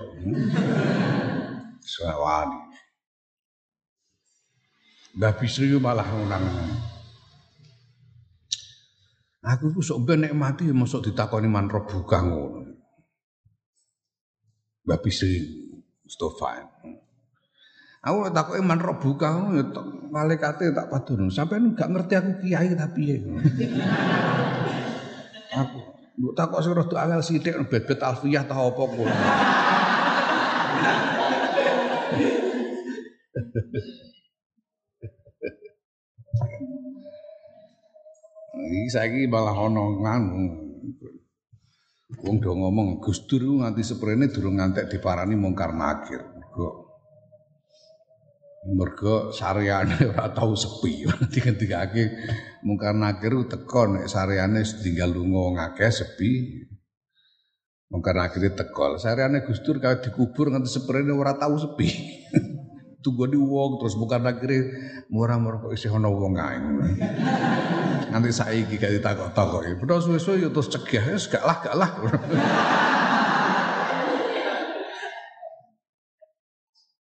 Sawani. 1.85 2.59
Mbah 5.19 5.33
Bisri 5.37 5.69
malah 5.77 6.07
ngunang. 6.07 6.43
Aku 9.39 9.71
ku 9.75 9.81
sok 9.85 10.01
ben 10.07 10.25
nek 10.25 10.33
mati 10.33 10.65
mosok 10.69 11.09
ditakoni 11.11 11.45
man 11.45 11.69
rebuka 11.69 12.25
ngono. 12.25 12.68
Mbah 14.89 15.05
Bisri 15.05 15.45
Mustofa. 16.01 16.65
Aku 18.01 18.25
tak 18.33 18.49
kok 18.49 18.57
iman 18.57 18.81
roh 18.81 18.97
buka 18.97 19.53
ya 19.53 19.61
malaikate 20.09 20.73
tak 20.73 20.89
padun. 20.89 21.29
Sampai 21.29 21.61
enggak 21.61 21.93
ngerti 21.93 22.17
aku 22.17 22.31
kiai 22.41 22.73
tapi 22.73 23.13
ya. 23.13 23.21
aku 25.61 25.77
mbok 26.17 26.33
tak 26.33 26.49
kok 26.49 26.65
sira 26.65 26.81
angel 27.05 27.21
sithik 27.21 27.53
bet-bet 27.69 28.01
alfiyah 28.01 28.49
ta 28.49 28.57
apa 28.57 28.81
kok. 28.81 29.05
Iki 38.57 38.89
saiki 38.89 39.29
malah 39.29 39.53
ana 39.53 39.85
nganu. 39.85 40.43
Wong 42.09 42.41
do 42.41 42.49
ngomong 42.49 42.97
Gus 42.97 43.29
Dur 43.29 43.61
nganti 43.61 43.85
seprene 43.85 44.33
durung 44.33 44.57
ngantek 44.57 44.89
diparani 44.89 45.37
mungkar 45.37 45.77
nakir. 45.77 46.25
Kok 46.49 46.75
mergo 48.73 49.29
sareane 49.29 49.93
ora 50.11 50.33
tau 50.33 50.57
sepi. 50.57 51.05
Digendikake 51.29 52.03
mungkar 52.65 52.97
nakir 52.97 53.37
teko 53.45 53.93
nek 53.93 54.09
sareane 54.09 54.65
tinggal 54.65 55.13
lunga 55.13 55.37
wong 55.37 55.55
akeh 55.61 55.93
sepi. 55.93 56.31
Mungkar 57.93 58.17
nakir 58.17 58.57
teko 58.57 58.97
sareane 58.97 59.45
Gustur 59.45 59.77
kalau 59.77 60.01
dikubur 60.01 60.49
nganti 60.49 60.69
seprene 60.69 61.13
ora 61.13 61.37
tau 61.37 61.61
sepi 61.61 61.87
tunggu 62.99 63.31
di 63.31 63.39
wong 63.39 63.79
terus 63.79 63.95
mungkar 63.95 64.19
nakir 64.19 64.51
murah-murah 65.07 65.63
kok 65.63 65.71
isih 65.71 65.95
ana 65.95 66.11
wong 66.11 66.35
ae. 66.35 66.57
Nganti 68.09 68.29
saiki 68.33 68.75
gak 68.75 68.91
ditakok-takok 68.99 69.79
padha 69.79 70.01
suwe-suwe 70.01 70.43
yo 70.43 70.49
terus 70.49 70.67
cegah 70.67 71.05
wis 71.13 71.29
gak 71.31 71.43
lah 71.45 71.57
gak 71.63 71.75
lah. 71.77 71.91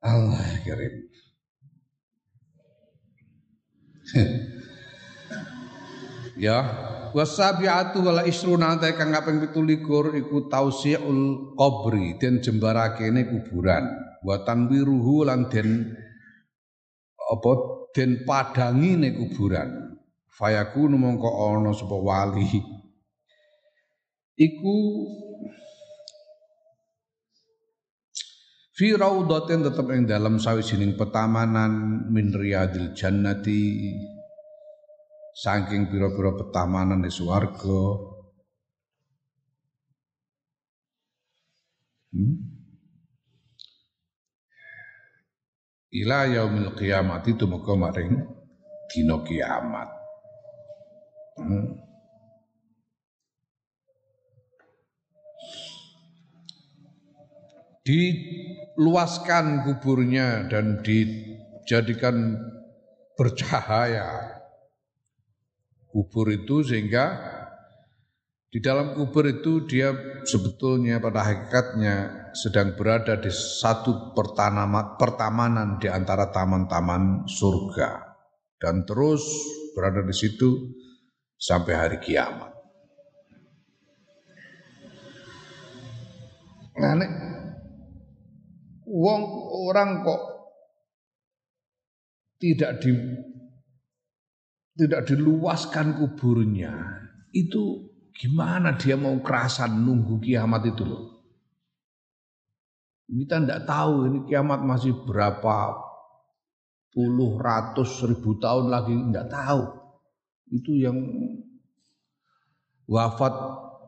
Allah 0.06 0.46
kirim 0.62 0.94
ya 6.38 6.60
wasabiatu 7.16 8.04
wala 8.04 8.28
isruna 8.28 8.76
ta 8.78 8.92
kang 8.94 9.10
kaping 9.16 9.40
17 9.50 10.22
iku 10.22 10.52
tausiul 10.52 11.56
qabri 11.56 12.20
den 12.20 12.44
jembarakene 12.44 13.26
kuburan 13.32 13.88
wa 14.26 14.42
tanwiruhu 14.42 15.30
lan 15.30 15.46
den 15.54 15.94
apa 17.22 17.52
den 17.94 18.26
padangine 18.26 19.14
kuburan 19.14 20.02
fayakunu 20.34 20.98
mongko 20.98 21.30
ana 21.30 21.72
sapa 21.78 21.94
wali 21.94 22.50
iku 24.34 24.78
Fi 28.76 28.92
raudatin 28.92 29.64
tetap 29.64 29.88
ing 29.96 30.04
dalam 30.04 30.36
sawijining 30.36 31.00
petamanan 31.00 32.04
min 32.12 32.28
riyadil 32.36 32.92
jannati 32.92 33.96
saking 35.32 35.88
pira-pira 35.88 36.36
petamanan 36.36 37.00
di 37.00 37.08
swarga. 37.08 37.84
Hmm? 42.12 42.55
Ila 45.96 46.28
yaumil 46.28 46.76
kiamat 46.76 47.24
itu 47.32 47.48
muka 47.48 47.72
maring 47.78 48.12
dino 48.92 49.24
kiamat. 49.24 49.90
Hmm? 51.40 51.86
diluaskan 57.86 59.62
kuburnya 59.62 60.50
dan 60.50 60.82
dijadikan 60.82 62.34
bercahaya 63.14 64.42
kubur 65.94 66.34
itu 66.34 66.66
sehingga 66.66 67.14
di 68.50 68.58
dalam 68.58 68.98
kubur 68.98 69.30
itu 69.30 69.70
dia 69.70 69.94
sebetulnya 70.26 70.98
pada 70.98 71.22
hakikatnya 71.24 72.25
sedang 72.36 72.76
berada 72.76 73.16
di 73.16 73.32
satu 73.32 74.12
pertanama, 74.12 75.00
pertamanan 75.00 75.80
di 75.80 75.88
antara 75.88 76.28
taman-taman 76.36 77.24
surga. 77.24 78.14
Dan 78.60 78.84
terus 78.84 79.24
berada 79.72 80.04
di 80.04 80.12
situ 80.12 80.76
sampai 81.40 81.74
hari 81.74 81.98
kiamat. 82.04 82.52
Nah, 86.76 87.08
wong 88.84 89.22
orang 89.72 90.04
kok 90.04 90.22
tidak 92.36 92.84
di 92.84 92.92
tidak 94.76 95.08
diluaskan 95.08 95.96
kuburnya 96.04 97.00
itu 97.32 97.96
gimana 98.12 98.76
dia 98.76 99.00
mau 99.00 99.16
kerasan 99.24 99.88
nunggu 99.88 100.20
kiamat 100.20 100.68
itu 100.68 100.84
loh 100.84 101.15
kita 103.06 103.42
tidak 103.46 103.62
tahu 103.70 104.10
ini 104.10 104.20
kiamat 104.26 104.66
masih 104.66 104.94
berapa 105.06 105.78
puluh 106.90 107.38
ratus 107.38 108.02
ribu 108.08 108.40
tahun 108.42 108.72
lagi 108.74 108.94
tidak 108.94 109.28
tahu 109.30 109.62
itu 110.54 110.72
yang 110.82 110.98
wafat 112.90 113.34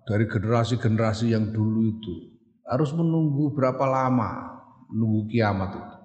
dari 0.05 0.25
generasi-generasi 0.29 1.33
yang 1.33 1.49
dulu 1.49 1.81
itu 1.87 2.15
harus 2.67 2.93
menunggu 2.93 3.53
berapa 3.57 3.85
lama 3.87 4.61
nunggu 4.93 5.29
kiamat 5.33 5.71
itu 5.77 5.97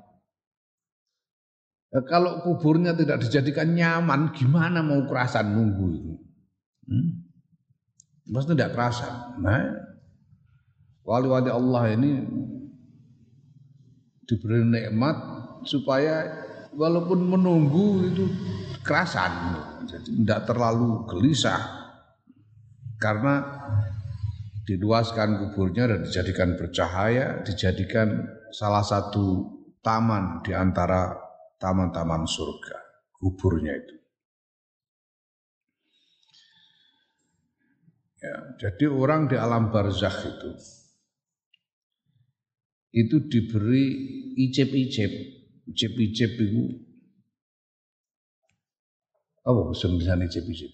Ya, 1.93 2.01
kalau 2.09 2.41
kuburnya 2.41 2.97
tidak 2.97 3.21
dijadikan 3.21 3.77
nyaman, 3.77 4.33
gimana 4.33 4.81
mau 4.81 5.05
kerasan 5.05 5.53
nunggu 5.53 5.87
itu? 5.93 6.13
Hmm? 6.89 7.09
Pasti 8.33 8.57
tidak 8.57 8.73
kerasan. 8.73 9.45
Nah, 9.45 9.77
wali-wali 11.05 11.53
Allah 11.53 11.93
ini 11.93 12.25
diberi 14.27 14.63
nikmat 14.63 15.17
supaya 15.67 16.27
walaupun 16.73 17.27
menunggu 17.27 18.07
itu 18.09 18.25
kerasan, 18.83 19.59
jadi 19.87 20.09
tidak 20.09 20.41
terlalu 20.49 21.05
gelisah 21.11 21.61
karena 23.03 23.43
diluaskan 24.63 25.43
kuburnya 25.43 25.91
dan 25.91 26.01
dijadikan 26.07 26.55
bercahaya, 26.55 27.43
dijadikan 27.43 28.31
salah 28.55 28.87
satu 28.87 29.59
taman 29.83 30.41
di 30.47 30.55
antara 30.55 31.19
taman-taman 31.59 32.25
surga, 32.25 32.79
kuburnya 33.19 33.75
itu. 33.75 33.97
Ya, 38.23 38.39
jadi 38.55 38.87
orang 38.87 39.27
di 39.27 39.35
alam 39.35 39.75
barzakh 39.75 40.15
itu 40.31 40.55
itu 42.93 43.17
diberi 43.25 43.85
icip-icip, 44.37 45.13
icip-icip 45.73 46.31
itu 46.37 46.63
apa 49.43 49.73
tulisan 49.75 50.23
icip-icip? 50.29 50.73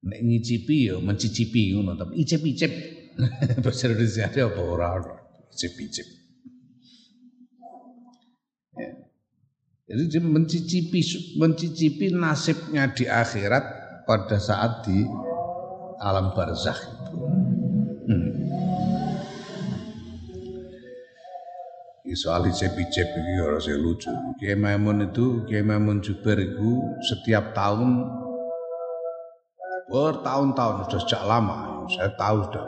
Nek 0.00 0.20
ngicipi 0.24 0.88
ya 0.88 0.96
mencicipi 1.00 1.76
ngono, 1.76 1.96
tapi 1.96 2.20
icip-icip 2.24 2.72
bahasa 3.64 3.88
Indonesia 3.88 4.28
apa 4.28 4.60
orang 4.60 5.04
icip-icip. 5.52 6.06
Jadi 9.90 10.02
dia 10.06 10.22
mencicipi 10.22 11.00
mencicipi 11.34 12.14
nasibnya 12.14 12.94
di 12.94 13.10
akhirat 13.10 13.64
pada 14.06 14.38
saat 14.38 14.86
di 14.86 15.02
alam 15.98 16.30
barzakh 16.30 16.78
itu. 16.78 17.49
Soal 22.10 22.50
icip-icip 22.50 23.06
ini 23.06 23.32
harusnya 23.38 23.78
lucu. 23.78 24.10
Kiai 24.42 24.58
Maimun 24.58 25.10
itu, 25.10 25.46
Kiai 25.46 25.62
Maimun 25.62 26.02
Juber 26.02 26.36
itu 26.42 26.82
setiap 27.06 27.54
tahun 27.54 28.02
bertahun-tahun 29.90 30.90
sudah 30.90 31.00
sejak 31.06 31.22
lama. 31.26 31.86
Saya 31.90 32.10
tahu 32.18 32.50
sudah 32.50 32.66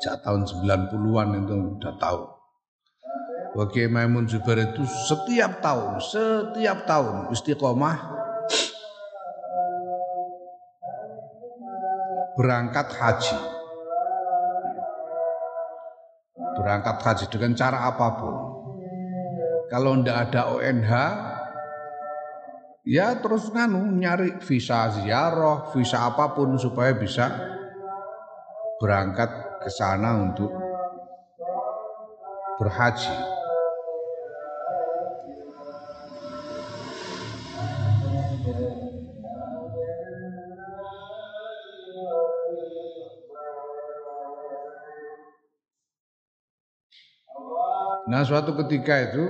sejak 0.00 0.16
tahun 0.24 0.48
90-an 0.48 1.28
itu 1.44 1.54
sudah 1.76 1.94
tahu 2.00 2.40
Wakil 3.50 3.90
Maimun 3.90 4.30
Zubair 4.30 4.62
itu 4.62 4.86
setiap 5.10 5.58
tahun, 5.58 5.98
setiap 5.98 6.86
tahun 6.86 7.34
istiqomah 7.34 7.98
berangkat 12.38 12.94
haji. 12.94 13.59
Berangkat 16.60 17.00
haji 17.00 17.26
dengan 17.32 17.56
cara 17.56 17.88
apa 17.88 18.06
pun. 18.20 18.34
Kalau 19.72 19.96
ndak 19.96 20.28
ada 20.28 20.52
ONH, 20.52 20.92
ya 22.84 23.16
terus 23.16 23.48
nganu 23.48 23.80
nyari 23.96 24.36
visa 24.44 24.92
ziarah, 24.92 25.72
visa 25.72 26.04
apa 26.04 26.36
pun 26.36 26.60
supaya 26.60 26.92
bisa 26.92 27.32
berangkat 28.76 29.30
ke 29.64 29.70
sana 29.72 30.20
untuk 30.20 30.52
berhaji. 32.60 33.39
Nah 48.10 48.26
suatu 48.26 48.58
ketika 48.58 49.06
itu 49.06 49.22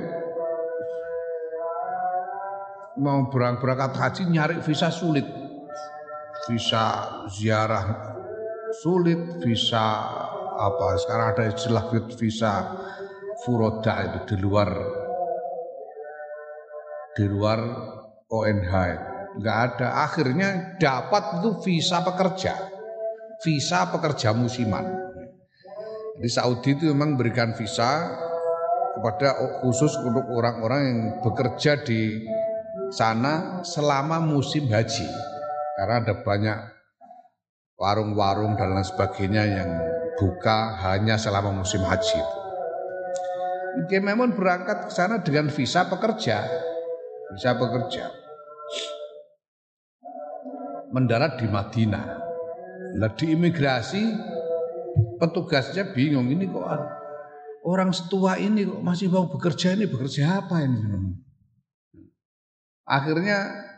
mau 2.97 3.29
berangkat 3.29 3.93
haji 3.93 4.23
nyari 4.33 4.57
visa 4.65 4.89
sulit. 4.89 5.29
Visa 6.49 6.85
ziarah 7.29 8.17
sulit, 8.81 9.45
visa 9.45 9.85
apa? 10.57 10.97
Sekarang 10.97 11.37
ada 11.37 11.45
istilah 11.53 11.93
visa 12.17 12.53
furoda 13.45 14.01
itu 14.01 14.33
di 14.33 14.37
luar. 14.41 14.73
Di 17.13 17.29
luar 17.29 17.61
ONH 18.33 18.73
nggak 19.37 19.59
ada. 19.61 20.09
Akhirnya 20.09 20.81
dapat 20.81 21.45
itu 21.45 21.61
visa 21.69 22.01
pekerja. 22.01 22.57
Visa 23.45 23.93
pekerja 23.93 24.33
musiman. 24.33 24.89
Di 26.17 26.29
Saudi 26.33 26.73
itu 26.73 26.89
memang 26.93 27.21
berikan 27.21 27.53
visa 27.53 28.09
kepada 29.01 29.33
khusus 29.65 29.97
untuk 30.05 30.29
orang-orang 30.29 30.81
yang 30.85 31.01
bekerja 31.25 31.81
di 31.81 32.21
sana 32.93 33.65
selama 33.65 34.21
musim 34.21 34.69
haji. 34.69 35.09
Karena 35.81 36.05
ada 36.05 36.15
banyak 36.21 36.59
warung-warung 37.81 38.61
dan 38.61 38.77
lain 38.77 38.85
sebagainya 38.85 39.43
yang 39.49 39.71
buka 40.21 40.77
hanya 40.85 41.17
selama 41.17 41.49
musim 41.65 41.81
haji 41.81 42.21
itu. 42.21 42.37
Memang 44.05 44.37
berangkat 44.37 44.85
ke 44.85 44.93
sana 44.93 45.25
dengan 45.25 45.49
visa 45.49 45.89
pekerja, 45.89 46.45
visa 47.33 47.57
pekerja. 47.57 48.13
Mendarat 50.93 51.41
di 51.41 51.49
Madinah. 51.49 52.07
Nah, 53.01 53.11
di 53.17 53.33
imigrasi 53.33 54.03
petugasnya 55.17 55.95
bingung 55.95 56.27
ini 56.29 56.51
kok 56.51 57.00
orang 57.65 57.93
setua 57.93 58.41
ini 58.41 58.65
kok 58.65 58.81
masih 58.81 59.13
mau 59.13 59.29
bekerja 59.29 59.77
ini 59.77 59.85
bekerja 59.89 60.45
apa 60.45 60.65
ini? 60.65 60.81
Akhirnya 62.89 63.69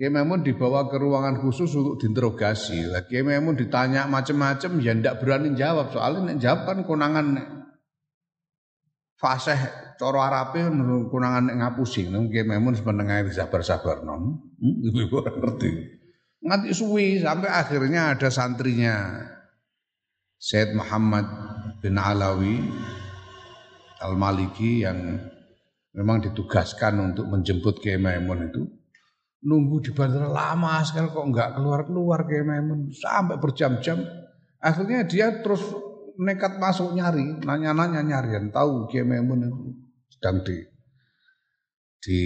Kiai 0.00 0.16
dibawa 0.40 0.88
ke 0.88 0.96
ruangan 0.96 1.44
khusus 1.44 1.76
untuk 1.76 2.00
diinterogasi. 2.00 2.88
Lah 2.88 3.04
ditanya 3.52 4.08
macam-macam 4.08 4.80
ya 4.80 4.96
ndak 4.96 5.20
berani 5.20 5.52
jawab 5.52 5.92
soalnya 5.92 6.32
nek 6.32 6.40
jawab 6.40 6.60
kan 6.64 6.78
konangan 6.88 7.26
nek 7.36 7.46
fasih 9.20 9.60
cara 10.00 10.20
Arabe 10.24 10.64
konangan 11.12 11.52
nek 11.52 11.56
ngapusi. 11.60 12.08
Nang 12.08 12.32
Kiai 12.32 12.48
sepenengah 12.48 13.28
sabar-sabar 13.28 14.00
non. 14.00 14.40
Hmm, 14.56 14.88
ibu 15.04 15.20
orang 15.20 15.36
ngerti. 15.36 15.68
Nganti 16.40 16.70
suwi 16.72 17.20
sampai 17.20 17.52
akhirnya 17.52 18.16
ada 18.16 18.32
santrinya 18.32 19.20
Syed 20.40 20.72
Muhammad 20.72 21.28
bin 21.80 21.96
Alawi 21.96 22.60
Al-Maliki 24.00 24.84
yang 24.84 25.16
memang 25.96 26.22
ditugaskan 26.22 27.12
untuk 27.12 27.26
menjemput 27.28 27.80
Kiai 27.80 27.98
Maimun 28.00 28.52
itu 28.52 28.62
nunggu 29.40 29.80
di 29.80 29.90
bandara 29.96 30.28
lama 30.28 30.84
sekali 30.84 31.08
kok 31.08 31.26
nggak 31.32 31.50
keluar-keluar 31.56 32.28
Kiai 32.28 32.44
Maimun 32.44 32.92
sampai 32.92 33.40
berjam-jam. 33.40 34.04
Akhirnya 34.60 35.08
dia 35.08 35.40
terus 35.40 35.64
nekat 36.20 36.60
masuk 36.60 36.92
nyari 36.92 37.40
nanya-nanya 37.40 38.04
nyarian 38.04 38.52
tahu 38.52 38.88
Kiai 38.92 39.08
Maimun 39.08 39.48
itu 39.48 39.64
sedang 40.12 40.44
di 40.44 40.56
di 42.00 42.18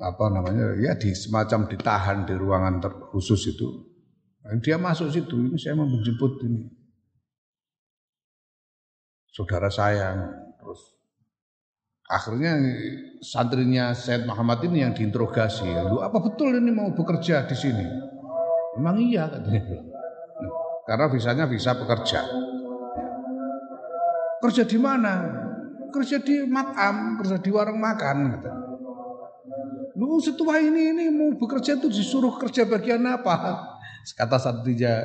apa 0.00 0.24
namanya 0.30 0.78
ya 0.78 0.98
di 0.98 1.14
semacam 1.14 1.70
ditahan 1.70 2.18
di 2.26 2.34
ruangan 2.34 2.82
khusus 3.14 3.54
itu. 3.54 3.86
Dia 4.66 4.80
masuk 4.80 5.14
situ 5.14 5.36
ini 5.36 5.56
saya 5.60 5.76
mau 5.76 5.86
menjemput 5.86 6.42
ini 6.48 6.79
saudara 9.30 9.70
saya. 9.70 10.14
Terus 10.58 10.80
akhirnya 12.10 12.58
santrinya 13.22 13.94
Said 13.94 14.26
Muhammad 14.26 14.60
ini 14.66 14.82
yang 14.84 14.92
diinterogasi. 14.92 15.66
Lu 15.86 16.02
apa 16.02 16.18
betul 16.18 16.58
ini 16.58 16.70
mau 16.74 16.90
bekerja 16.92 17.46
di 17.46 17.56
sini? 17.56 17.86
Memang 18.78 18.98
iya 18.98 19.30
katanya. 19.30 19.62
Karena 20.86 21.06
visanya 21.06 21.44
visa 21.46 21.74
pekerja. 21.74 22.20
Kerja 24.40 24.62
di 24.66 24.78
mana? 24.80 25.14
Kerja 25.90 26.22
di 26.22 26.46
matam 26.46 27.18
kerja 27.18 27.42
di 27.42 27.50
warung 27.50 27.82
makan 27.82 28.46
Lu 29.98 30.22
setua 30.22 30.62
ini 30.62 30.94
ini 30.94 31.10
mau 31.10 31.34
bekerja 31.34 31.76
tuh 31.76 31.90
disuruh 31.90 32.38
kerja 32.38 32.64
bagian 32.64 33.02
apa? 33.04 33.58
Kata 34.16 34.40
santrinya 34.40 35.02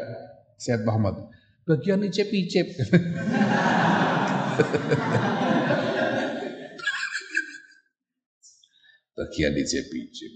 Syed 0.55 0.88
Muhammad, 0.88 1.19
bagian 1.67 1.99
icip-icip. 2.05 2.79
bagian 9.15 9.55
icip-icip. 9.55 10.33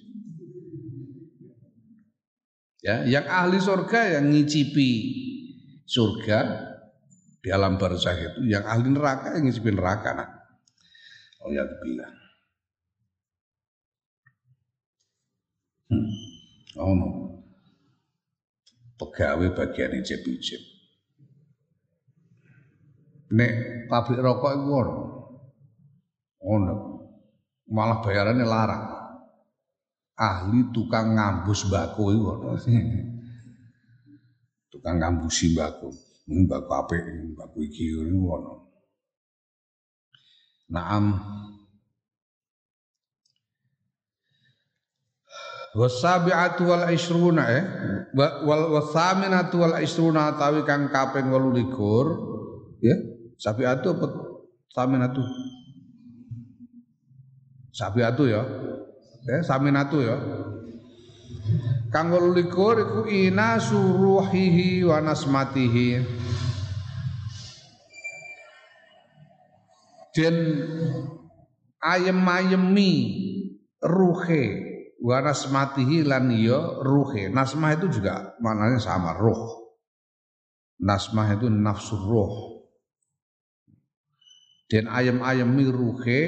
Ya, 2.80 3.04
yang 3.04 3.28
ahli 3.28 3.60
surga 3.60 4.16
yang 4.16 4.32
ngicipi 4.32 4.92
surga 5.84 6.40
di 7.44 7.52
alam 7.52 7.76
barzah 7.76 8.16
itu, 8.16 8.48
yang 8.48 8.64
ahli 8.64 8.88
neraka 8.88 9.36
yang 9.36 9.52
ngicipi 9.52 9.76
neraka. 9.76 10.16
Nah, 10.16 10.30
oh 11.44 11.52
ya 11.52 11.68
bilang. 11.84 12.16
Hmm. 15.92 16.12
Oh 16.80 16.94
no. 16.96 17.10
Pegawai 18.96 19.56
bagian 19.56 19.96
ijib-ijib. 20.00 20.79
Nek 23.30 23.52
pabrik 23.86 24.22
rokok 24.22 24.52
itu 24.58 24.70
ono. 24.74 24.96
Ono. 26.42 26.76
Malah 27.70 28.02
bayarannya 28.02 28.46
larang. 28.46 28.86
Ahli 30.20 30.74
tukang 30.74 31.14
ngambus 31.14 31.70
bako 31.70 32.04
itu 32.10 32.24
ono. 32.26 32.50
tukang 34.74 34.98
ngambusi 34.98 35.54
bako. 35.54 35.94
Bako 36.26 36.72
apa 36.74 36.96
bako 37.38 37.58
iki 37.62 37.94
ono. 38.02 38.54
Naam 40.70 41.18
wasabi'atu 45.78 46.66
wal 46.66 46.90
isruna 46.90 47.44
eh 47.54 47.64
wal 48.18 48.74
wasaminatu 48.74 49.62
wal 49.62 49.78
isruna 49.78 50.34
tawi 50.34 50.66
kang 50.66 50.90
kaping 50.90 51.30
28 51.30 52.82
ya 52.82 52.98
sabi'atu 53.40 53.88
apa 53.96 54.08
saminatu 54.70 55.24
sabi'atu 57.72 58.24
ya 58.28 58.44
eh 59.32 59.42
saminatu 59.42 59.98
ya 60.04 60.18
kang 61.90 62.12
28 62.12 62.84
iku 62.84 63.02
ina 63.08 63.58
suruhihi 63.58 64.84
wa 64.84 65.00
nasmatihi 65.00 66.04
den 70.14 70.36
ayem-ayemi 71.80 72.92
ruhe 73.80 74.70
wa 75.00 75.24
nasmatihi 75.24 76.04
lan 76.04 76.28
ya 76.36 76.84
ruhe. 76.84 77.32
Nasmah 77.32 77.80
itu 77.80 78.00
juga 78.00 78.36
maknanya 78.44 78.80
sama, 78.84 79.16
ruh. 79.16 79.72
Nasmah 80.80 81.40
itu 81.40 81.48
nafsu 81.48 81.96
ruh. 81.96 82.49
Dan 84.70 84.86
ayam-ayami 84.86 85.66
ruhe 85.66 86.22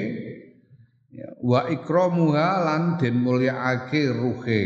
ya, 1.14 1.28
wa 1.38 1.70
ikramuha 1.70 2.48
lan 2.66 2.82
den 2.98 3.22
mulyaake 3.22 4.10
ruhe. 4.10 4.62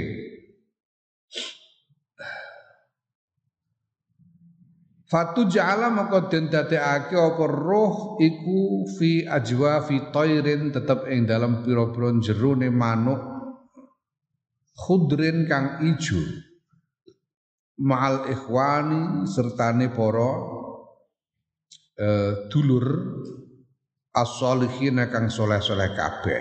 Fatu 5.06 5.46
ja'ala 5.46 5.92
maka 5.92 6.26
den 6.26 6.50
dadekake 6.50 7.14
apa 7.14 7.44
roh 7.46 8.18
iku 8.18 8.90
fi 8.98 9.22
ajwa 9.22 9.84
fi 9.86 10.10
tairin 10.10 10.74
tetep 10.74 11.06
ing 11.06 11.30
dalam 11.30 11.62
pira-pira 11.62 12.10
jerone 12.18 12.74
manuk 12.74 13.22
khudrin 14.74 15.46
kang 15.46 15.78
ijo 15.86 16.18
ma'al 17.80 18.28
ikhwani 18.34 19.24
sertane 19.30 19.94
para 19.94 20.32
eh, 22.02 22.32
dulur 22.50 22.86
as-solihin 24.16 24.96
kang 25.12 25.28
soleh-soleh 25.28 25.92
kabeh. 25.92 26.40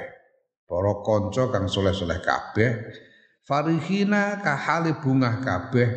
Para 0.64 0.94
kanca 1.04 1.52
kang 1.52 1.68
soleh-soleh 1.68 2.24
kabeh. 2.24 2.72
Farihina 3.44 4.40
kahale 4.40 4.98
bungah 4.98 5.44
kabeh. 5.44 5.90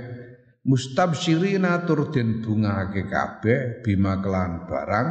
Mustabsyirina 0.67 1.87
tur 1.87 2.11
den 2.11 2.43
bungahake 2.43 3.07
kabeh. 3.07 3.81
Bima 3.87 4.19
kelan 4.19 4.67
barang. 4.67 5.09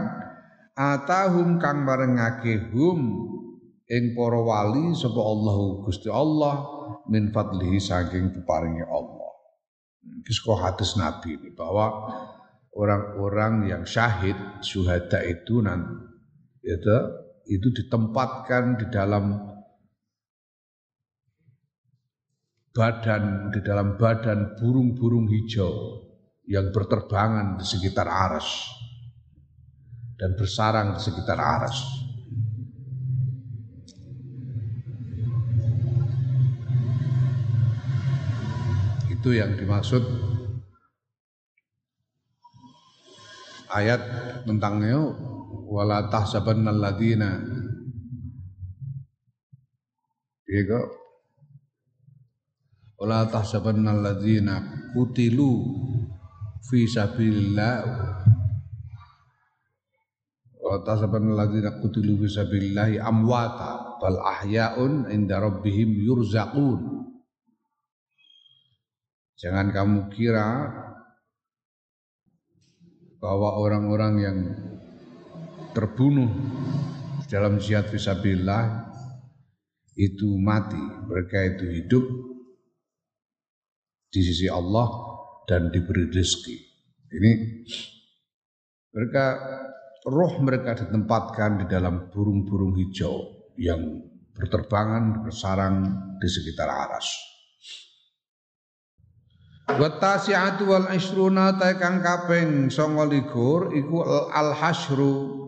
Atahum 0.78 1.58
kang 1.58 1.88
marengake 1.88 2.70
hum. 2.76 3.34
Ing 3.88 4.14
para 4.14 4.44
wali 4.44 4.92
sapa 4.94 5.18
Allah 5.24 5.58
Gusti 5.88 6.12
Allah. 6.12 6.56
Min 7.08 7.32
fadlihi 7.32 7.80
saking 7.80 8.36
peparingi 8.36 8.84
Allah. 8.84 9.32
Kisah 10.28 10.60
hadis 10.60 11.00
Nabi 11.00 11.40
bahwa 11.56 12.12
orang-orang 12.76 13.72
yang 13.72 13.84
syahid 13.88 14.36
syuhada 14.60 15.24
itu 15.24 15.64
nanti 15.64 16.07
itu, 16.68 16.98
itu 17.48 17.68
ditempatkan 17.72 18.76
di 18.76 18.86
dalam 18.92 19.56
badan 22.76 23.50
di 23.50 23.60
dalam 23.66 23.98
badan 23.98 24.54
burung-burung 24.60 25.26
hijau 25.26 26.06
yang 26.46 26.70
berterbangan 26.70 27.58
di 27.58 27.66
sekitar 27.66 28.06
aras 28.06 28.70
dan 30.20 30.38
bersarang 30.38 30.94
di 30.94 31.02
sekitar 31.02 31.42
aras. 31.42 31.78
Itu 39.10 39.34
yang 39.34 39.58
dimaksud 39.58 40.06
ayat 43.74 44.00
tentangnya 44.46 45.18
wala 45.68 46.08
tahsabannal 46.08 46.80
ladina 46.80 47.44
Iya 50.48 50.80
wala 52.98 53.28
tahsabannal 53.28 54.00
ladina 54.00 54.64
kutilu 54.96 55.60
fi 56.66 56.88
sabilillah. 56.88 57.84
Wa 60.58 60.84
tahsabannal 60.88 61.36
ladina 61.36 61.84
kutilu 61.84 62.16
fi 62.24 62.28
sabilillah 62.32 62.96
amwata 63.04 64.00
bal 64.00 64.24
ahyaun 64.24 65.12
inda 65.12 65.36
rabbihim 65.44 66.00
yurzaqun. 66.00 67.06
Jangan 69.38 69.70
kamu 69.70 70.00
kira 70.16 70.72
bahwa 73.22 73.62
orang-orang 73.62 74.14
yang 74.18 74.38
terbunuh 75.76 76.30
dalam 77.28 77.60
jihad 77.60 77.92
fisabilillah 77.92 78.88
itu 79.98 80.38
mati, 80.38 80.80
mereka 81.10 81.42
itu 81.44 81.66
hidup 81.66 82.06
di 84.14 84.22
sisi 84.22 84.48
Allah 84.48 84.88
dan 85.50 85.74
diberi 85.74 86.08
rezeki. 86.14 86.58
Ini 87.18 87.32
mereka 88.94 89.26
roh 90.06 90.34
mereka 90.40 90.78
ditempatkan 90.86 91.64
di 91.64 91.66
dalam 91.66 92.14
burung-burung 92.14 92.78
hijau 92.78 93.48
yang 93.58 93.82
berterbangan 94.38 95.26
bersarang 95.26 95.76
di 96.22 96.30
sekitar 96.30 96.70
aras. 96.70 97.10
Watasi'atu 99.68 100.64
wal 100.64 100.88
isruna 100.96 101.58
ta 101.60 101.76
kang 101.76 102.00
kaping 102.00 102.72
29 102.72 103.76
iku 103.76 104.00
al 104.32 104.56
hasyru 104.56 105.47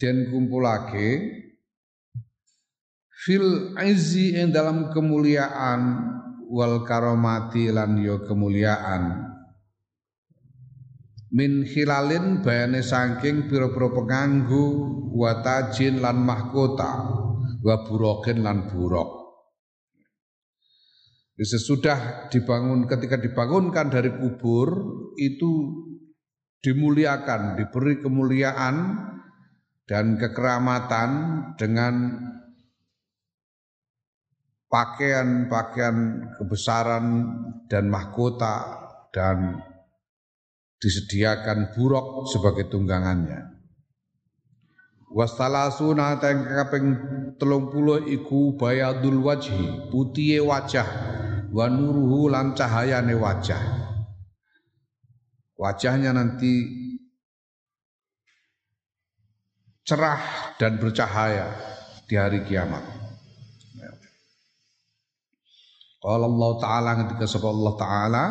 den 0.00 0.32
kumpulake 0.32 1.36
fil 3.12 3.76
izzi 3.76 4.32
ing 4.40 4.48
dalam 4.48 4.88
kemuliaan 4.88 5.80
wal 6.48 6.82
karomati 6.88 7.68
lan 7.68 8.00
yo 8.00 8.24
kemuliaan. 8.24 9.28
Min 11.30 11.62
hilalin 11.62 12.42
bayane 12.42 12.82
saking 12.82 13.46
pira-pira 13.46 13.94
penganggu 13.94 14.66
watajin 15.14 16.02
lan 16.02 16.26
mahkota 16.26 16.92
wa 17.62 17.76
burokin 17.86 18.42
lan 18.42 18.66
burok 18.66 19.20
Sesudah 21.40 22.28
dibangun, 22.28 22.84
ketika 22.84 23.16
dibangunkan 23.16 23.88
dari 23.88 24.12
kubur 24.12 24.68
itu 25.16 25.72
dimuliakan, 26.60 27.56
diberi 27.56 27.96
kemuliaan 28.04 28.76
dan 29.90 30.14
kekeramatan 30.14 31.10
dengan 31.58 32.14
pakaian-pakaian 34.70 36.30
kebesaran 36.38 37.06
dan 37.66 37.90
mahkota 37.90 38.86
dan 39.10 39.58
disediakan 40.78 41.74
buruk 41.74 42.30
sebagai 42.30 42.70
tunggangannya. 42.70 43.50
Wastalasuna 45.10 46.22
teng 46.22 46.46
kaping 46.46 46.86
30 47.34 48.14
iku 48.14 48.54
bayadul 48.54 49.26
wajhi, 49.26 49.90
putihe 49.90 50.38
wajah, 50.38 50.86
wa 51.50 51.66
nuruhu 51.66 52.30
wajah. 52.30 53.62
Wajahnya 55.58 56.14
nanti 56.14 56.79
cerah 59.90 60.54
dan 60.54 60.78
bercahaya 60.78 61.50
di 62.06 62.14
hari 62.14 62.46
kiamat. 62.46 62.86
Qala 65.98 66.24
Allah 66.30 66.52
Ta'ala 66.62 66.90
ketika 67.04 67.26
sapa 67.26 67.50
Allah 67.50 67.74
Ta'ala 67.76 68.24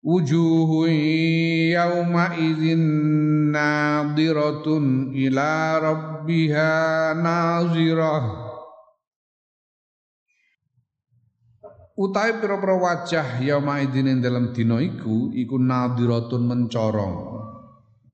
Wujuhu 0.00 0.88
yawma 1.76 2.32
idzin 2.34 2.82
nadiratun 3.52 5.12
ila 5.12 5.76
rabbiha 5.76 6.72
nazirah. 7.20 8.24
Utai 12.00 12.40
pira-pira 12.40 12.80
wajah 12.80 13.44
yauma 13.44 13.84
idzin 13.84 14.24
dalam 14.24 14.56
dina 14.56 14.80
iku 14.80 15.36
iku 15.36 15.60
nadiratun 15.60 16.48
mencorong 16.48 17.29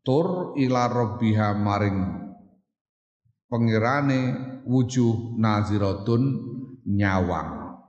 tur 0.07 0.55
ila 0.55 0.87
rabbiha 0.87 1.59
maring 1.59 1.99
pengirane 3.51 4.21
wujuh 4.63 5.35
naziratun 5.35 6.23
nyawang. 6.87 7.83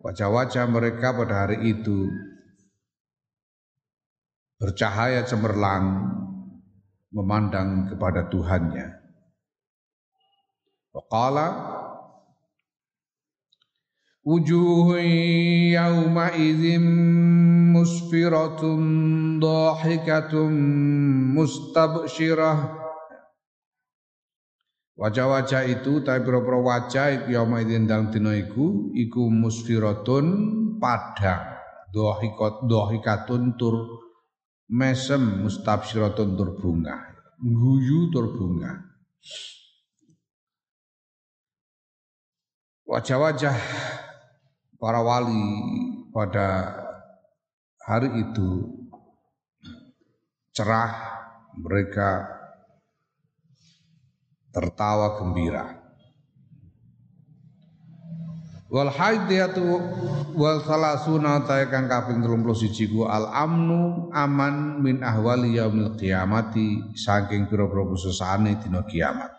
Wajah-wajah 0.00 0.64
mereka 0.68 1.16
pada 1.16 1.44
hari 1.44 1.76
itu 1.76 2.08
bercahaya 4.60 5.24
cemerlang 5.24 6.12
memandang 7.12 7.88
kepada 7.92 8.28
Tuhannya. 8.28 9.00
Waqala 10.92 11.48
wujuh 14.24 14.96
yauma 15.72 16.32
idzim 16.36 16.86
musfiratun 17.84 18.80
dhahikatun 19.44 20.52
mustabsyirah 21.36 22.80
Wajah-wajah 24.94 25.66
itu 25.66 26.06
tapi 26.06 26.22
pira-pira 26.22 26.54
wajah 26.62 27.26
yauma 27.26 27.58
idzin 27.58 27.90
dalam 27.90 28.14
dina 28.14 28.30
iku 28.30 28.94
iku 28.94 29.26
musfiratun 29.26 30.26
padang. 30.78 31.50
Dohikot 31.90 32.70
dohikatun 32.70 33.58
tur 33.58 33.74
mesem 34.70 35.42
mustabsyiratun 35.42 36.38
tur 36.38 36.54
bunga. 36.62 36.94
Guyu 37.42 38.14
tur 38.14 38.38
bunga. 38.38 38.70
Wajah-wajah 42.86 43.56
para 44.78 45.02
wali 45.02 45.42
pada 46.14 46.46
hari 47.84 48.08
itu 48.24 48.72
cerah 50.56 50.92
mereka 51.60 52.24
tertawa 54.50 55.20
gembira. 55.20 55.84
Wal 58.74 58.90
haidiyatu 58.90 59.62
wal 60.34 60.58
salasuna 60.66 61.46
ta 61.46 61.62
kang 61.70 61.86
kaping 61.86 62.18
31 62.26 62.90
ku 62.90 63.06
al 63.06 63.30
amnu 63.30 64.10
aman 64.10 64.82
min 64.82 64.98
ahwali 64.98 65.54
yaumil 65.54 65.94
qiyamati 65.94 66.96
saking 66.98 67.46
pira-pira 67.46 67.86
susahane 67.94 68.58
dina 68.58 68.82
kiamat. 68.82 69.30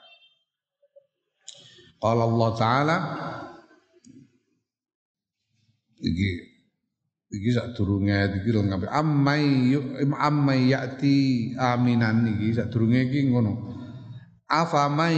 Qala 1.99 2.23
Allah 2.23 2.49
taala 2.55 2.97
iki 5.99 6.54
iki 7.31 7.49
sak 7.53 7.73
durunge 7.73 8.41
iki 8.41 8.49
lho 8.53 8.61
ngabe 8.65 8.85
ammai 8.89 9.73
ammai 10.13 10.61
yati 10.69 11.17
aminan 11.57 12.25
iki 12.35 12.53
sak 12.53 12.69
iki 12.73 13.31
ngono. 13.31 13.75
Afaman 14.45 15.17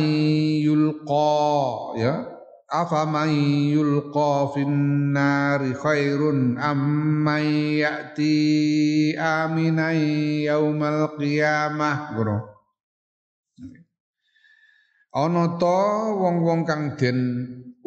yulqa 0.63 1.99
ya? 1.99 2.37
Afaman 2.67 3.31
yulqa 3.71 4.51
finnari 4.55 5.71
khairun 5.75 6.55
amman 6.55 7.43
ya'ti 7.79 9.15
aminan 9.15 9.95
yaumal 10.47 11.15
qiyamah 11.19 12.15
ngono. 12.15 12.37
Ana 15.15 15.57
to 15.57 15.79
wong-wong 16.19 16.67
kang 16.67 16.95
den 16.99 17.19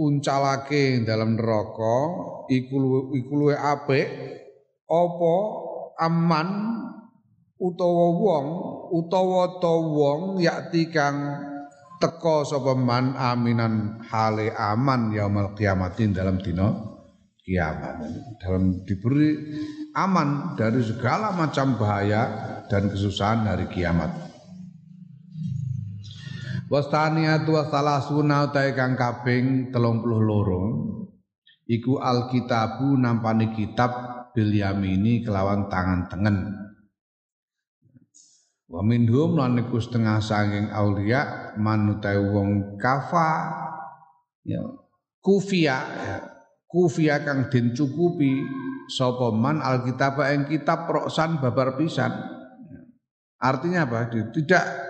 uncalake 0.01 1.05
dalam 1.05 1.37
neraka 1.37 1.97
iku 2.49 2.77
iku 3.13 3.33
luwe 3.37 3.57
apik 3.57 4.09
apa 4.89 5.35
aman 6.01 6.49
utawa 7.61 8.07
wong 8.17 8.47
utawa 8.97 9.61
to 9.61 9.75
wong 9.93 10.21
yakti 10.41 10.89
kang 10.89 11.37
teka 12.01 12.49
sapa 12.49 12.73
man 12.73 13.13
aminan 13.13 14.01
hale 14.09 14.49
aman 14.57 15.13
yaumul 15.13 15.53
kiamatin 15.53 16.17
dalam 16.17 16.41
dina 16.41 16.73
kiamat. 17.45 18.01
Dalam 18.41 18.81
diberi 18.89 19.37
aman 19.93 20.57
dari 20.57 20.81
segala 20.81 21.37
macam 21.37 21.77
bahaya 21.77 22.23
dan 22.73 22.89
kesusahan 22.89 23.45
hari 23.45 23.69
kiamat 23.69 24.30
Wastaniatu 26.71 27.59
wasalasuna 27.59 28.47
utai 28.47 28.79
kang 28.79 28.95
kaping 28.95 29.75
32 29.75 31.67
iku 31.67 31.99
alkitabu 31.99 32.95
nampani 32.95 33.51
kitab 33.59 33.91
bil 34.31 34.55
yamini 34.55 35.27
kelawan 35.27 35.67
tangan 35.67 36.07
tengen 36.07 36.55
Wa 38.71 38.87
minhum 38.87 39.35
lan 39.35 39.59
iku 39.59 39.83
setengah 39.83 40.23
sanging 40.23 40.71
aulia 40.71 41.51
manutai 41.59 42.23
wong 42.23 42.79
kafa 42.79 43.51
ya 44.47 44.63
kufia 45.19 45.75
ya. 45.91 46.19
kufia 46.71 47.19
kang 47.27 47.51
den 47.51 47.75
cukupi 47.75 48.47
sapa 48.87 49.35
man 49.35 49.59
alkitab 49.59 50.23
ing 50.31 50.47
kitab 50.47 50.87
roksan 50.87 51.43
babar 51.43 51.75
pisan. 51.75 52.15
Artinya 53.43 53.91
apa? 53.91 54.07
Tidak 54.07 54.90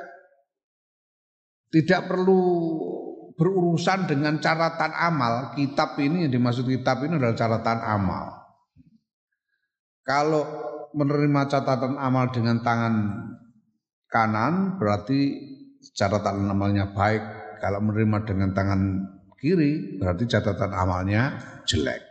tidak 1.71 2.11
perlu 2.11 2.43
berurusan 3.39 4.11
dengan 4.11 4.43
catatan 4.43 4.93
amal. 4.93 5.55
Kitab 5.57 5.97
ini 6.03 6.27
yang 6.27 6.33
dimaksud 6.35 6.67
kitab 6.67 7.01
ini 7.07 7.17
adalah 7.17 7.39
catatan 7.39 7.81
amal. 7.81 8.25
Kalau 10.05 10.43
menerima 10.93 11.47
catatan 11.47 11.95
amal 11.97 12.35
dengan 12.35 12.61
tangan 12.61 12.95
kanan 14.11 14.77
berarti 14.77 15.39
catatan 15.95 16.51
amalnya 16.51 16.91
baik. 16.91 17.23
Kalau 17.63 17.79
menerima 17.81 18.19
dengan 18.27 18.51
tangan 18.53 18.81
kiri 19.41 20.03
berarti 20.03 20.25
catatan 20.29 20.73
amalnya 20.75 21.39
jelek. 21.65 22.11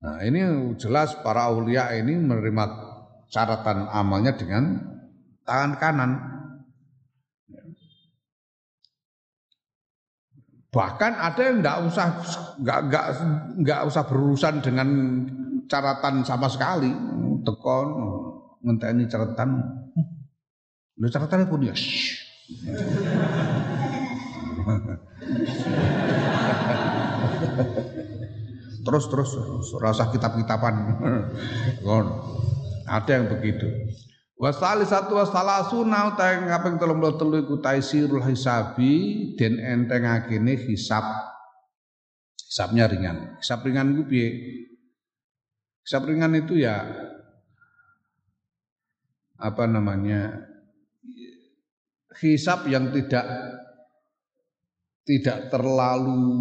Nah 0.00 0.24
ini 0.24 0.40
jelas 0.80 1.12
para 1.20 1.48
aulia 1.48 1.92
ini 1.92 2.16
menerima 2.16 2.64
catatan 3.28 3.88
amalnya 3.92 4.32
dengan 4.36 4.80
tangan 5.44 5.72
kanan. 5.76 6.39
Bahkan 10.70 11.12
ada 11.18 11.40
yang 11.42 11.58
nggak 11.66 11.78
usah 11.90 12.06
nggak 12.62 12.78
nggak 12.86 13.06
nggak 13.58 13.80
usah 13.90 14.02
berurusan 14.06 14.62
dengan 14.62 14.88
catatan 15.66 16.22
sama 16.22 16.46
sekali, 16.46 16.94
tekon 17.42 17.88
ngenteni 18.62 19.10
catatan. 19.10 19.50
Lho 20.94 21.08
catatane 21.10 21.50
pun 21.50 21.66
ya. 21.66 21.74
terus 28.80 29.04
terus 29.10 29.30
rasa 29.82 30.06
kitab-kitaban. 30.14 30.74
Ada 32.86 33.10
yang 33.10 33.26
begitu. 33.26 33.66
Wasali 34.40 34.88
satu 34.88 35.20
wasalasuna 35.20 36.16
ngaping 36.16 36.80
tolong 36.80 37.12
telu 37.20 37.44
iku 37.44 37.60
taisirul 37.60 38.24
hisabi 38.24 39.36
den 39.36 39.60
entengakene 39.60 40.56
hisab. 40.56 41.04
Hisabnya 42.40 42.88
ringan. 42.88 43.36
Hisab 43.36 43.68
ringan 43.68 43.92
itu 43.92 44.02
piye? 44.08 44.28
Hisab 45.84 46.08
ringan 46.08 46.40
itu 46.40 46.56
ya 46.56 46.88
apa 49.36 49.64
namanya 49.68 50.48
hisap 52.16 52.64
yang 52.64 52.88
tidak 52.96 53.28
tidak 55.04 55.52
terlalu 55.52 56.32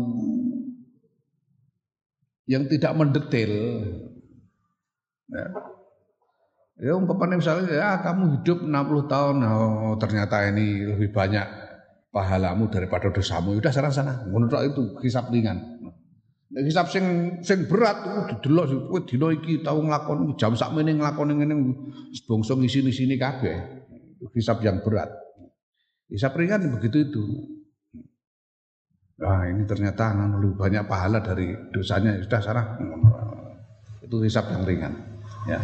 yang 2.47 2.63
tidak 2.63 2.95
mendetail. 2.95 3.53
Ya. 5.27 5.45
Ya 6.79 6.95
umpamanya 6.95 7.35
misalnya 7.35 7.75
ya 7.75 7.89
kamu 7.99 8.39
hidup 8.39 8.63
60 8.63 9.11
tahun, 9.11 9.35
oh 9.43 9.99
ternyata 9.99 10.47
ini 10.47 10.87
lebih 10.87 11.11
banyak 11.11 11.43
pahalamu 12.07 12.71
daripada 12.71 13.11
dosamu. 13.11 13.59
Udah 13.59 13.67
sana 13.67 13.91
sana, 13.91 14.23
menurut 14.31 14.55
itu 14.63 14.95
hisap 15.03 15.27
ringan. 15.27 15.59
Nek 16.49 16.63
hisap 16.65 16.87
sing 16.87 17.37
sing 17.43 17.67
berat 17.67 17.99
itu 18.01 18.21
didelok 18.31 18.89
kowe 18.89 18.99
dina 19.03 19.27
iki 19.29 19.61
tau 19.61 19.83
nglakoni 19.83 20.33
jam 20.39 20.55
sakmene 20.55 20.97
nglakoni 20.97 21.37
ngene 21.37 21.55
bangsa 22.25 22.55
ngisi-isini 22.55 23.19
kabeh. 23.19 23.85
Hisap 24.31 24.63
yang 24.63 24.79
berat. 24.79 25.11
Hisap 26.07 26.39
ringan 26.39 26.79
begitu 26.79 27.11
itu. 27.11 27.23
Nah 29.19 29.51
ini 29.51 29.67
ternyata 29.67 30.15
lebih 30.15 30.55
banyak 30.55 30.87
pahala 30.87 31.19
dari 31.19 31.51
dosanya 31.75 32.15
sudah 32.23 32.39
sana 32.39 32.63
itu 33.99 34.15
hisap 34.25 34.47
yang 34.49 34.63
ringan 34.65 34.95
ya 35.45 35.59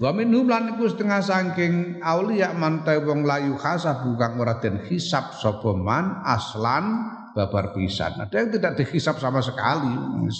Wa 0.00 0.16
minhum 0.16 0.48
lan 0.48 0.80
iku 0.80 0.88
setengah 0.88 1.20
saking 1.20 2.00
aulia 2.00 2.56
man 2.56 2.80
layu 2.88 3.52
khasa 3.60 4.00
bukan 4.00 4.40
ora 4.40 4.56
den 4.56 4.80
hisap 4.88 5.36
sapa 5.36 5.76
aslan 6.24 6.84
babar 7.36 7.76
pisan. 7.76 8.16
Ada 8.16 8.32
yang 8.32 8.48
tidak 8.48 8.80
dihisap 8.80 9.20
sama 9.20 9.44
sekali. 9.44 9.92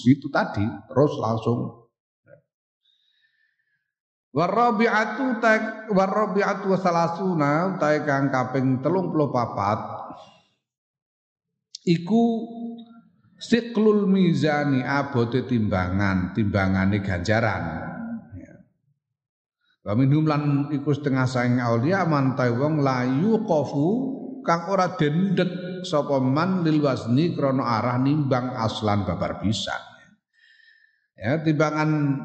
Itu 0.09 0.33
tadi 0.33 0.65
terus 0.65 1.13
langsung 1.21 1.77
Warabi'atu 4.31 5.43
tak 5.43 5.91
warabi'atu 5.91 6.71
salasuna 6.79 7.75
ta 7.83 7.99
kang 8.07 8.31
kaping 8.31 8.79
34 8.79 9.19
iku 11.91 12.25
siklul 13.35 14.07
mizani 14.07 14.87
abote 14.87 15.43
timbangan, 15.51 16.31
timbangane 16.31 17.03
ganjaran. 17.03 17.91
Wa 19.81 19.97
minhum 19.97 20.29
lan 20.29 20.69
iku 20.69 20.93
setengah 20.93 21.25
saing 21.25 21.57
aulia 21.57 22.05
man 22.05 22.37
wong 22.37 22.85
layu 22.85 23.41
kofu 23.49 23.89
kang 24.45 24.69
ora 24.69 24.93
dendet 24.93 25.49
sapa 25.89 26.21
man 26.21 26.61
lil 26.61 26.85
wazni 26.85 27.33
krana 27.33 27.81
arah 27.81 27.97
nimbang 27.97 28.53
aslan 28.61 29.09
babar 29.09 29.41
bisa. 29.41 29.73
Ya, 31.17 31.37
timbangan 31.41 32.17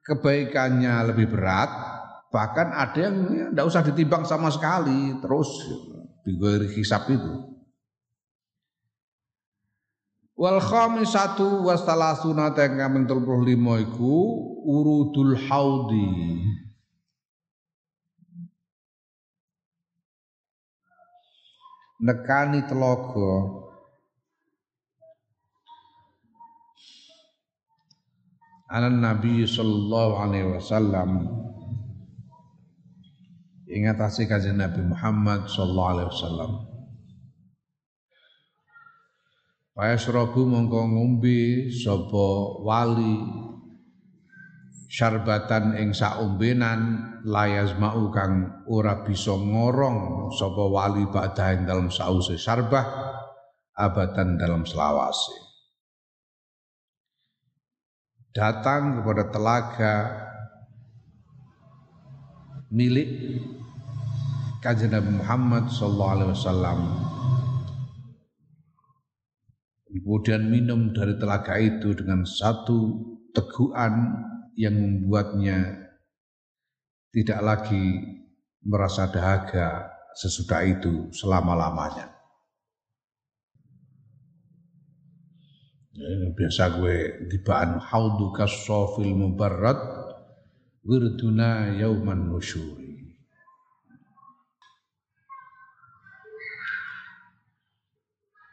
kebaikannya 0.00 1.12
lebih 1.12 1.28
berat, 1.28 1.68
bahkan 2.32 2.72
ada 2.72 2.96
yang 2.96 3.16
tidak 3.52 3.68
usah 3.68 3.82
ditimbang 3.84 4.24
sama 4.24 4.48
sekali, 4.48 5.20
terus 5.20 5.48
digoir 6.24 6.64
hisap 6.72 7.04
itu. 7.12 7.60
Wal 10.40 10.56
khamisatu 10.56 11.68
wasalasuna 11.68 12.56
teng 12.56 12.80
kaping 12.80 13.04
35 13.04 13.84
iku 13.92 14.16
urudul 14.64 15.36
haudi. 15.36 16.40
Nekani 22.00 22.64
telaga. 22.64 23.60
Anan 28.70 29.02
Nabi 29.02 29.44
sallallahu 29.44 30.14
alaihi 30.16 30.48
wasallam. 30.56 31.10
Ingatasi 33.70 34.26
kajian 34.26 34.58
Nabi 34.58 34.82
Muhammad 34.82 35.46
sallallahu 35.46 35.90
alaihi 35.94 36.10
wasallam. 36.10 36.52
Payasrabu 39.74 40.44
mongko 40.44 40.80
ngombe 40.92 41.70
sapa 41.72 42.26
wali 42.62 43.16
syarbatan 44.90 45.78
ing 45.78 45.94
saumbenan 45.94 46.98
layaz 47.22 47.78
mau 47.78 48.10
kang 48.10 48.66
ora 48.66 49.06
bisa 49.06 49.38
ngorong 49.38 50.28
sapa 50.34 50.66
wali 50.66 51.06
badha 51.06 51.54
ing 51.54 51.62
dalam 51.62 51.94
sause 51.94 52.34
syarbah 52.34 53.14
abatan 53.78 54.34
dalam 54.34 54.66
selawase. 54.66 55.38
Datang 58.34 59.02
kepada 59.02 59.30
telaga 59.30 59.94
milik 62.74 63.38
kajian 64.58 64.94
Nabi 64.94 65.22
Muhammad 65.22 65.70
sallallahu 65.70 66.14
alaihi 66.18 66.32
wasallam. 66.34 66.80
Kemudian 69.90 70.46
minum 70.46 70.94
dari 70.94 71.18
telaga 71.18 71.58
itu 71.58 71.90
dengan 71.94 72.22
satu 72.22 72.94
teguhan 73.34 74.29
yang 74.60 74.76
membuatnya 74.76 75.88
tidak 77.16 77.40
lagi 77.40 77.84
merasa 78.60 79.08
dahaga 79.08 79.88
sesudah 80.12 80.60
itu 80.68 81.08
selama-lamanya. 81.16 82.12
Ya, 85.96 86.28
biasa 86.36 86.76
gue 86.76 87.28
dibaan 87.32 87.80
hauduka 87.80 88.44
sofil 88.44 89.16
mubarrad 89.16 89.80
wirduna 90.84 91.76
yauman 91.76 92.28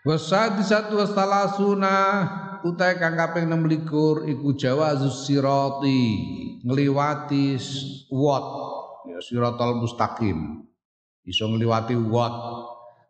nusyuri. 0.08 0.16
Wasadisatu 0.16 0.94
wasalasuna 0.96 1.96
utai 2.64 2.96
kang 2.96 3.20
kaping 3.20 3.52
26 3.52 4.32
iku 4.32 4.48
jawazus 4.56 5.28
sirati 5.28 6.00
ngliwati 6.64 7.60
wat. 8.16 8.48
Ya 9.12 9.20
siratal 9.20 9.84
mustaqim. 9.84 10.64
Iso 11.28 11.52
ngliwati 11.52 11.96
wat. 12.08 12.36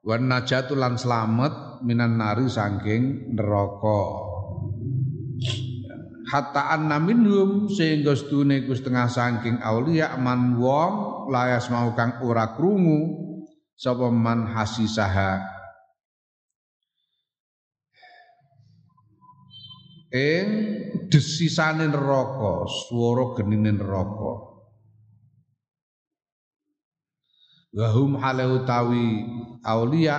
Wan 0.08 0.26
najatu 0.26 0.74
lan 0.74 0.96
slamet 0.98 1.84
minan 1.86 2.18
nari 2.18 2.50
saking 2.50 3.36
neraka. 3.36 4.26
Hatta 6.28 6.76
anna 6.76 7.00
sehingga 7.72 8.12
sedune 8.12 8.64
iku 8.64 8.76
setengah 8.76 9.08
saking 9.08 9.64
aulia 9.64 10.12
man 10.20 10.60
wong 10.60 11.28
layas 11.32 11.72
mau 11.72 11.96
kang 11.96 12.20
ora 12.20 12.52
krungu 12.52 13.16
sapa 13.80 14.12
man 14.12 14.44
hasisaha 14.44 15.57
ing 20.12 20.48
desisane 21.12 21.88
neraka, 21.88 22.68
swara 22.68 23.36
genine 23.36 23.76
neraka. 23.76 24.48
Wahum 27.78 28.18
hale 28.18 28.46
utawi 28.58 29.22
aulia 29.62 30.18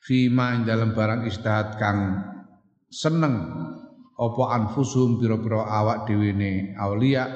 fima 0.00 0.56
ing 0.56 0.64
dalam 0.64 0.96
barang 0.96 1.28
istihad 1.28 1.76
kang 1.76 2.24
seneng 2.88 3.36
apa 4.16 4.42
anfusum 4.56 5.20
pira-pira 5.20 5.68
awak 5.68 6.08
dhewe 6.08 6.32
ne 6.32 6.72
aulia 6.80 7.28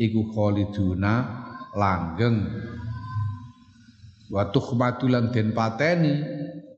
iku 0.00 0.32
khaliduna 0.32 1.14
langgeng 1.76 2.48
wa 4.32 4.42
tukhmatulan 4.48 5.28
den 5.32 5.52
pateni 5.52 6.20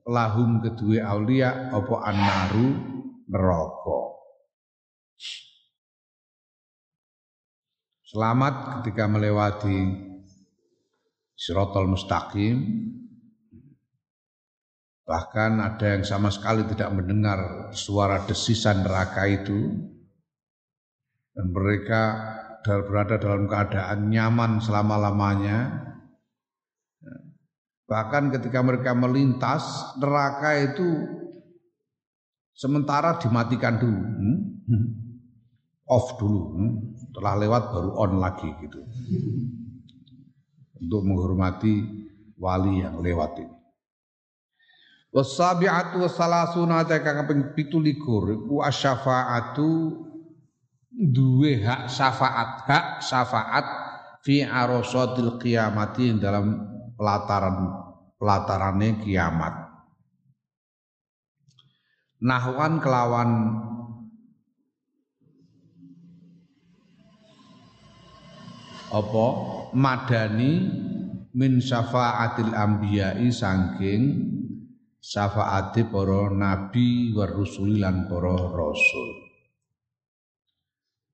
lahum 0.03 0.59
kedue 0.59 0.99
aulia 0.99 1.71
apa 1.71 1.95
annaru 2.11 2.90
neraka. 3.29 3.99
Selamat 8.11 8.83
ketika 8.83 9.07
melewati 9.07 9.77
Sirotol 11.37 11.91
Mustaqim. 11.95 12.57
Bahkan 15.07 15.51
ada 15.59 15.95
yang 15.95 16.03
sama 16.03 16.27
sekali 16.31 16.63
tidak 16.67 16.91
mendengar 16.91 17.71
suara 17.71 18.23
desisan 18.27 18.83
neraka 18.83 19.27
itu. 19.27 19.59
Dan 21.31 21.45
mereka 21.55 22.03
berada 22.63 23.15
dalam 23.15 23.47
keadaan 23.47 24.11
nyaman 24.11 24.59
selama-lamanya. 24.59 25.87
Bahkan 27.87 28.31
ketika 28.35 28.59
mereka 28.59 28.91
melintas, 28.95 29.95
neraka 29.99 30.55
itu 30.59 31.20
Sementara 32.61 33.17
dimatikan 33.17 33.81
dulu. 33.81 34.01
Hmm? 34.05 34.37
hmm. 34.69 34.85
Off 35.89 36.13
dulu. 36.21 36.41
Hmm? 36.53 36.71
Setelah 36.93 37.33
lewat 37.41 37.63
baru 37.73 37.91
on 37.97 38.11
lagi 38.21 38.49
gitu. 38.61 38.85
Untuk 40.77 41.01
menghormati 41.01 41.81
wali 42.37 42.85
yang 42.85 43.01
lewat 43.01 43.41
ini. 43.41 43.57
Wasabi'atu 45.11 46.05
wasalasuna 46.05 46.87
kang 46.87 47.25
kaping 47.25 47.51
17 47.57 48.47
ku 48.47 48.63
asyafaatu 48.63 49.99
duwe 50.87 51.59
hak 51.67 51.91
syafaat 51.91 52.63
hak 52.63 52.85
syafaat 53.03 53.65
fi 54.23 54.39
arosotil 54.47 55.35
kiamati 55.35 56.15
dalam 56.15 56.63
pelataran 56.95 57.75
pelatarane 58.15 59.03
kiamat 59.03 59.70
nahwan 62.21 62.77
kelawan 62.77 63.29
apa 68.91 69.27
madani 69.73 70.53
min 71.33 71.57
syafaatil 71.57 72.53
anbiya'i 72.53 73.33
saking 73.33 74.31
syafaati 75.01 75.89
para 75.89 76.29
nabi 76.29 77.15
wa 77.15 77.25
rusuli 77.25 77.81
lan 77.81 78.05
para 78.05 78.37
rasul. 78.37 79.09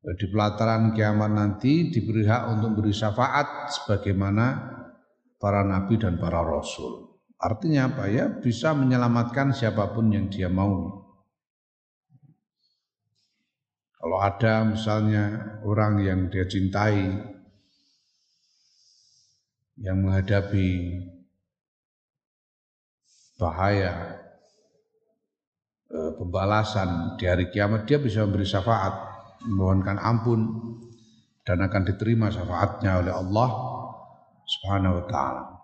Di 0.08 0.26
pelataran 0.32 0.96
kiamat 0.96 1.32
nanti 1.36 1.92
diberi 1.92 2.24
hak 2.24 2.44
untuk 2.56 2.80
beri 2.80 2.96
syafaat 2.96 3.76
sebagaimana 3.76 4.46
para 5.36 5.68
nabi 5.68 6.00
dan 6.00 6.16
para 6.16 6.40
rasul. 6.42 7.08
Artinya 7.38 7.94
apa 7.94 8.10
ya? 8.10 8.26
Bisa 8.32 8.74
menyelamatkan 8.74 9.54
siapa 9.54 9.94
pun 9.94 10.10
yang 10.10 10.26
dia 10.32 10.50
mau. 10.50 10.97
Kalau 14.08 14.24
ada 14.24 14.64
misalnya 14.64 15.24
orang 15.68 16.00
yang 16.00 16.32
dia 16.32 16.48
cintai 16.48 17.12
yang 19.84 20.00
menghadapi 20.00 20.96
bahaya 23.36 24.16
e, 25.92 26.00
pembalasan 26.24 27.20
di 27.20 27.28
hari 27.28 27.52
kiamat 27.52 27.84
dia 27.84 28.00
bisa 28.00 28.24
memberi 28.24 28.48
syafaat 28.48 28.96
memohonkan 29.44 30.00
ampun 30.00 30.56
dan 31.44 31.68
akan 31.68 31.84
diterima 31.92 32.32
syafaatnya 32.32 33.04
oleh 33.04 33.12
Allah 33.12 33.50
Subhanahu 34.48 35.04
wa 35.04 35.06
taala. 35.12 35.57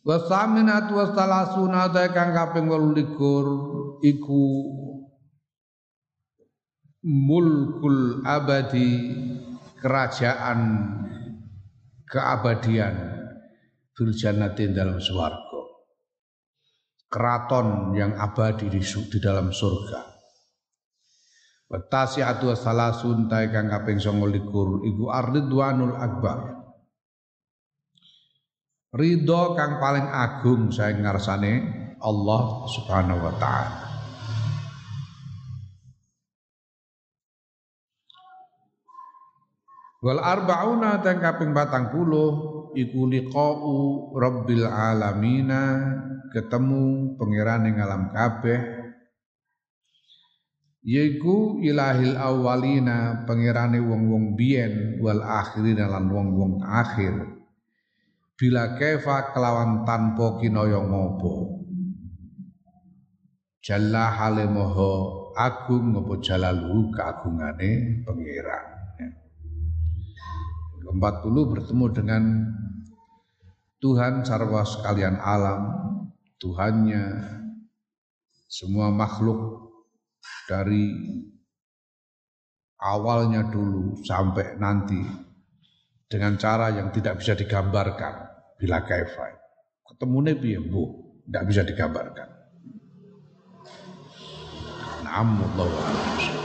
Wa 0.00 0.16
saminat 0.16 0.88
wa 0.88 1.04
salasuna 1.12 1.92
kang 1.92 2.32
kaping 2.32 2.72
28 2.72 4.00
iku 4.00 4.44
mulkul 7.04 8.24
abadi 8.24 9.12
kerajaan 9.76 10.60
keabadian 12.08 12.94
fil 13.92 14.12
jannatin 14.16 14.72
dalam 14.72 14.96
swarga. 15.00 15.60
Keraton 17.10 17.92
yang 17.98 18.14
abadi 18.16 18.70
di, 18.70 18.80
di 18.80 19.18
dalam 19.18 19.50
surga. 19.50 20.00
Watasi 21.70 22.22
atu 22.22 22.50
salasun 22.54 23.30
ta 23.30 23.46
kang 23.50 23.70
kaping 23.70 23.98
29 23.98 24.90
iku 24.90 25.04
arridwanul 25.10 25.94
akbar 25.98 26.59
Ridho 28.90 29.54
kang 29.54 29.78
paling 29.78 30.02
agung 30.02 30.74
saya 30.74 30.98
ngarsane 30.98 31.62
Allah 32.02 32.42
Subhanahu 32.66 33.22
wa 33.22 33.34
taala. 33.38 33.78
Wal 40.02 40.18
arba'una 40.18 40.98
dan 41.06 41.22
kaping 41.22 41.54
batang 41.54 41.94
puluh 41.94 42.30
iku 42.74 43.06
liqa'u 43.06 44.10
rabbil 44.18 44.66
alamina 44.66 45.62
ketemu 46.34 47.14
pangeran 47.14 47.70
ing 47.70 47.76
alam 47.78 48.10
kabeh 48.10 48.58
yaiku 50.82 51.62
ilahil 51.62 52.18
awalina 52.18 53.22
pangerane 53.22 53.78
wong-wong 53.78 54.34
biyen 54.34 54.98
wal 54.98 55.22
akhirin 55.22 55.78
lan 55.78 56.10
wong-wong 56.10 56.64
akhir 56.64 57.39
bila 58.40 58.72
kefa 58.72 59.36
kelawan 59.36 59.84
tanpa 59.84 60.40
kinaya 60.40 60.80
ngopo? 60.80 61.60
Jalla 63.60 64.16
halemoho 64.16 65.28
agung 65.36 65.92
ngopo 65.92 66.24
jalalu 66.24 66.88
keagungane 66.88 68.00
pangeran. 68.00 68.66
Ke-40 70.80 71.34
bertemu 71.52 71.86
dengan 71.92 72.22
Tuhan 73.84 74.24
sarwa 74.24 74.64
sekalian 74.64 75.20
alam, 75.20 75.62
Tuhannya 76.40 77.04
semua 78.48 78.88
makhluk 78.88 79.68
dari 80.48 80.88
awalnya 82.80 83.52
dulu 83.52 84.00
sampai 84.00 84.56
nanti 84.56 85.04
dengan 86.08 86.40
cara 86.40 86.72
yang 86.74 86.90
tidak 86.90 87.20
bisa 87.22 87.36
digambarkan 87.36 88.19
bila 88.60 88.84
kaifai. 88.84 89.32
Ketemune 89.88 90.36
piye, 90.36 90.60
Bu? 90.60 91.00
Tidak 91.24 91.44
bisa 91.48 91.64
digambarkan. 91.64 92.28
Namun 95.00 95.48
Allah 95.56 96.39